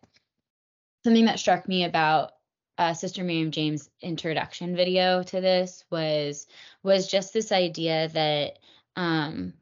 something 1.05 1.27
that 1.27 1.39
struck 1.39 1.69
me 1.69 1.85
about 1.85 2.33
uh, 2.79 2.95
Sister 2.95 3.25
Miriam 3.25 3.51
James' 3.51 3.91
introduction 4.01 4.77
video 4.77 5.23
to 5.23 5.41
this 5.41 5.85
was 5.91 6.47
was 6.83 7.07
just 7.07 7.33
this 7.33 7.53
idea 7.53 8.09
that 8.09 8.59
um, 8.97 9.55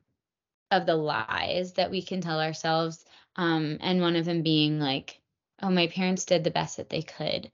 of 0.71 0.87
the 0.87 0.97
lies 0.97 1.75
that 1.75 1.91
we 1.91 2.03
can 2.03 2.21
tell 2.21 2.41
ourselves, 2.41 3.05
um, 3.37 3.79
and 3.81 4.01
one 4.01 4.17
of 4.17 4.25
them 4.25 4.43
being 4.43 4.81
like 4.81 5.21
oh, 5.63 5.71
my 5.71 5.87
parents 5.87 6.25
did 6.25 6.45
the 6.45 6.51
best 6.51 6.77
that 6.77 6.91
they 6.91 7.03
could. 7.03 7.51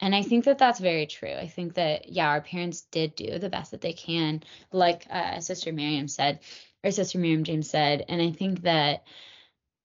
And 0.00 0.14
I 0.14 0.22
think 0.22 0.44
that 0.44 0.58
that's 0.58 0.80
very 0.80 1.06
true. 1.06 1.32
I 1.32 1.46
think 1.46 1.74
that, 1.74 2.08
yeah, 2.08 2.28
our 2.28 2.40
parents 2.40 2.82
did 2.90 3.14
do 3.14 3.38
the 3.38 3.48
best 3.48 3.70
that 3.70 3.80
they 3.80 3.92
can, 3.92 4.42
like 4.72 5.06
uh, 5.08 5.40
Sister 5.40 5.72
Miriam 5.72 6.08
said, 6.08 6.40
or 6.82 6.90
Sister 6.90 7.18
Miriam 7.18 7.44
James 7.44 7.70
said. 7.70 8.04
And 8.08 8.20
I 8.20 8.32
think 8.32 8.62
that, 8.62 9.04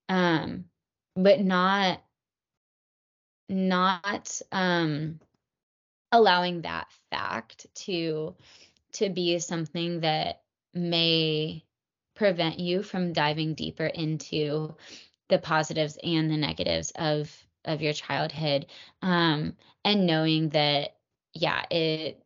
um, 0.09 0.65
but 1.15 1.41
not, 1.41 2.01
not, 3.49 4.41
um, 4.51 5.19
allowing 6.11 6.61
that 6.61 6.87
fact 7.11 7.67
to, 7.75 8.35
to 8.93 9.09
be 9.09 9.39
something 9.39 10.01
that 10.01 10.41
may 10.73 11.63
prevent 12.15 12.59
you 12.59 12.83
from 12.83 13.13
diving 13.13 13.53
deeper 13.53 13.85
into 13.85 14.75
the 15.29 15.39
positives 15.39 15.97
and 16.03 16.29
the 16.29 16.37
negatives 16.37 16.91
of 16.95 17.31
of 17.65 17.81
your 17.81 17.93
childhood 17.93 18.65
um, 19.01 19.55
and 19.85 20.05
knowing 20.05 20.49
that 20.49 20.95
yeah 21.33 21.63
it 21.69 22.21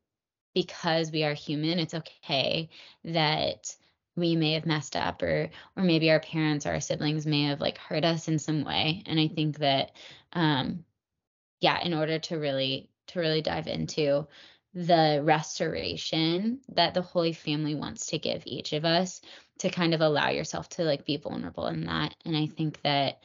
because 0.55 1.12
we 1.12 1.23
are 1.23 1.33
human 1.33 1.79
it's 1.79 1.93
okay 1.93 2.69
that 3.03 3.75
we 4.15 4.36
may 4.36 4.53
have 4.53 4.65
messed 4.65 4.95
up 4.95 5.21
or 5.21 5.49
or 5.75 5.83
maybe 5.83 6.09
our 6.09 6.19
parents 6.19 6.65
or 6.65 6.71
our 6.71 6.79
siblings 6.79 7.25
may 7.25 7.43
have 7.43 7.62
like 7.62 7.77
hurt 7.77 8.05
us 8.05 8.27
in 8.27 8.39
some 8.39 8.63
way. 8.63 9.03
And 9.05 9.19
i 9.19 9.27
think 9.27 9.59
that 9.59 9.91
um 10.33 10.86
yeah 11.63 11.80
in 11.84 11.93
order 11.93 12.19
to 12.19 12.38
really 12.38 12.89
to 13.08 13.19
really 13.19 13.41
dive 13.41 13.67
into 13.67 14.28
the 14.73 15.21
restoration 15.23 16.60
that 16.69 16.93
the 16.93 17.02
holy 17.02 17.34
family 17.34 17.76
wants 17.76 18.08
to 18.08 18.17
give 18.17 18.43
each 18.45 18.73
of 18.73 18.86
us 18.86 19.21
to 19.60 19.69
kind 19.69 19.93
of 19.93 20.02
allow 20.02 20.30
yourself 20.30 20.67
to 20.69 20.84
like 20.84 21.06
be 21.06 21.17
vulnerable 21.17 21.67
in 21.67 21.86
that 21.86 22.15
and 22.26 22.38
i 22.38 22.45
think 22.45 22.82
that 22.82 23.19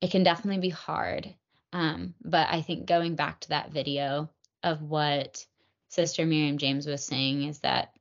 it 0.00 0.10
can 0.10 0.22
definitely 0.22 0.60
be 0.60 0.70
hard. 0.70 1.34
Um, 1.72 2.14
but 2.24 2.48
I 2.50 2.62
think 2.62 2.86
going 2.86 3.14
back 3.14 3.40
to 3.40 3.50
that 3.50 3.70
video 3.70 4.30
of 4.62 4.82
what 4.82 5.44
Sister 5.88 6.26
Miriam 6.26 6.58
James 6.58 6.86
was 6.86 7.04
saying 7.04 7.44
is 7.44 7.60
that, 7.60 7.92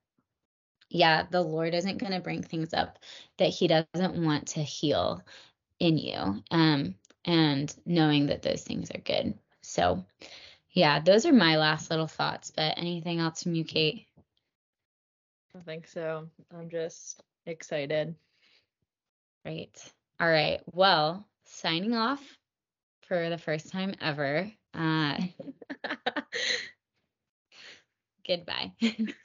yeah, 0.89 1.25
the 1.29 1.41
Lord 1.41 1.73
isn't 1.73 1.99
going 1.99 2.13
to 2.13 2.19
bring 2.19 2.41
things 2.41 2.73
up 2.73 2.99
that 3.37 3.49
He 3.49 3.67
doesn't 3.67 4.23
want 4.23 4.47
to 4.49 4.63
heal 4.63 5.21
in 5.79 5.97
you. 5.97 6.43
Um, 6.49 6.95
and 7.25 7.73
knowing 7.85 8.27
that 8.27 8.41
those 8.41 8.63
things 8.63 8.89
are 8.91 8.99
good. 8.99 9.37
So, 9.69 10.03
yeah, 10.71 10.99
those 10.99 11.25
are 11.25 11.33
my 11.33 11.57
last 11.57 11.91
little 11.91 12.07
thoughts. 12.07 12.51
But 12.51 12.77
anything 12.77 13.19
else 13.19 13.43
from 13.43 13.55
you, 13.55 13.63
Kate? 13.63 14.07
I 15.55 15.59
think 15.59 15.87
so. 15.87 16.27
I'm 16.51 16.69
just 16.69 17.21
excited. 17.45 18.15
Great. 19.43 19.91
All 20.19 20.29
right. 20.29 20.61
Well, 20.73 21.25
signing 21.45 21.95
off 21.95 22.21
for 23.07 23.29
the 23.29 23.37
first 23.37 23.71
time 23.71 23.95
ever. 24.01 24.51
Uh, 24.73 25.17
goodbye. 28.27 28.71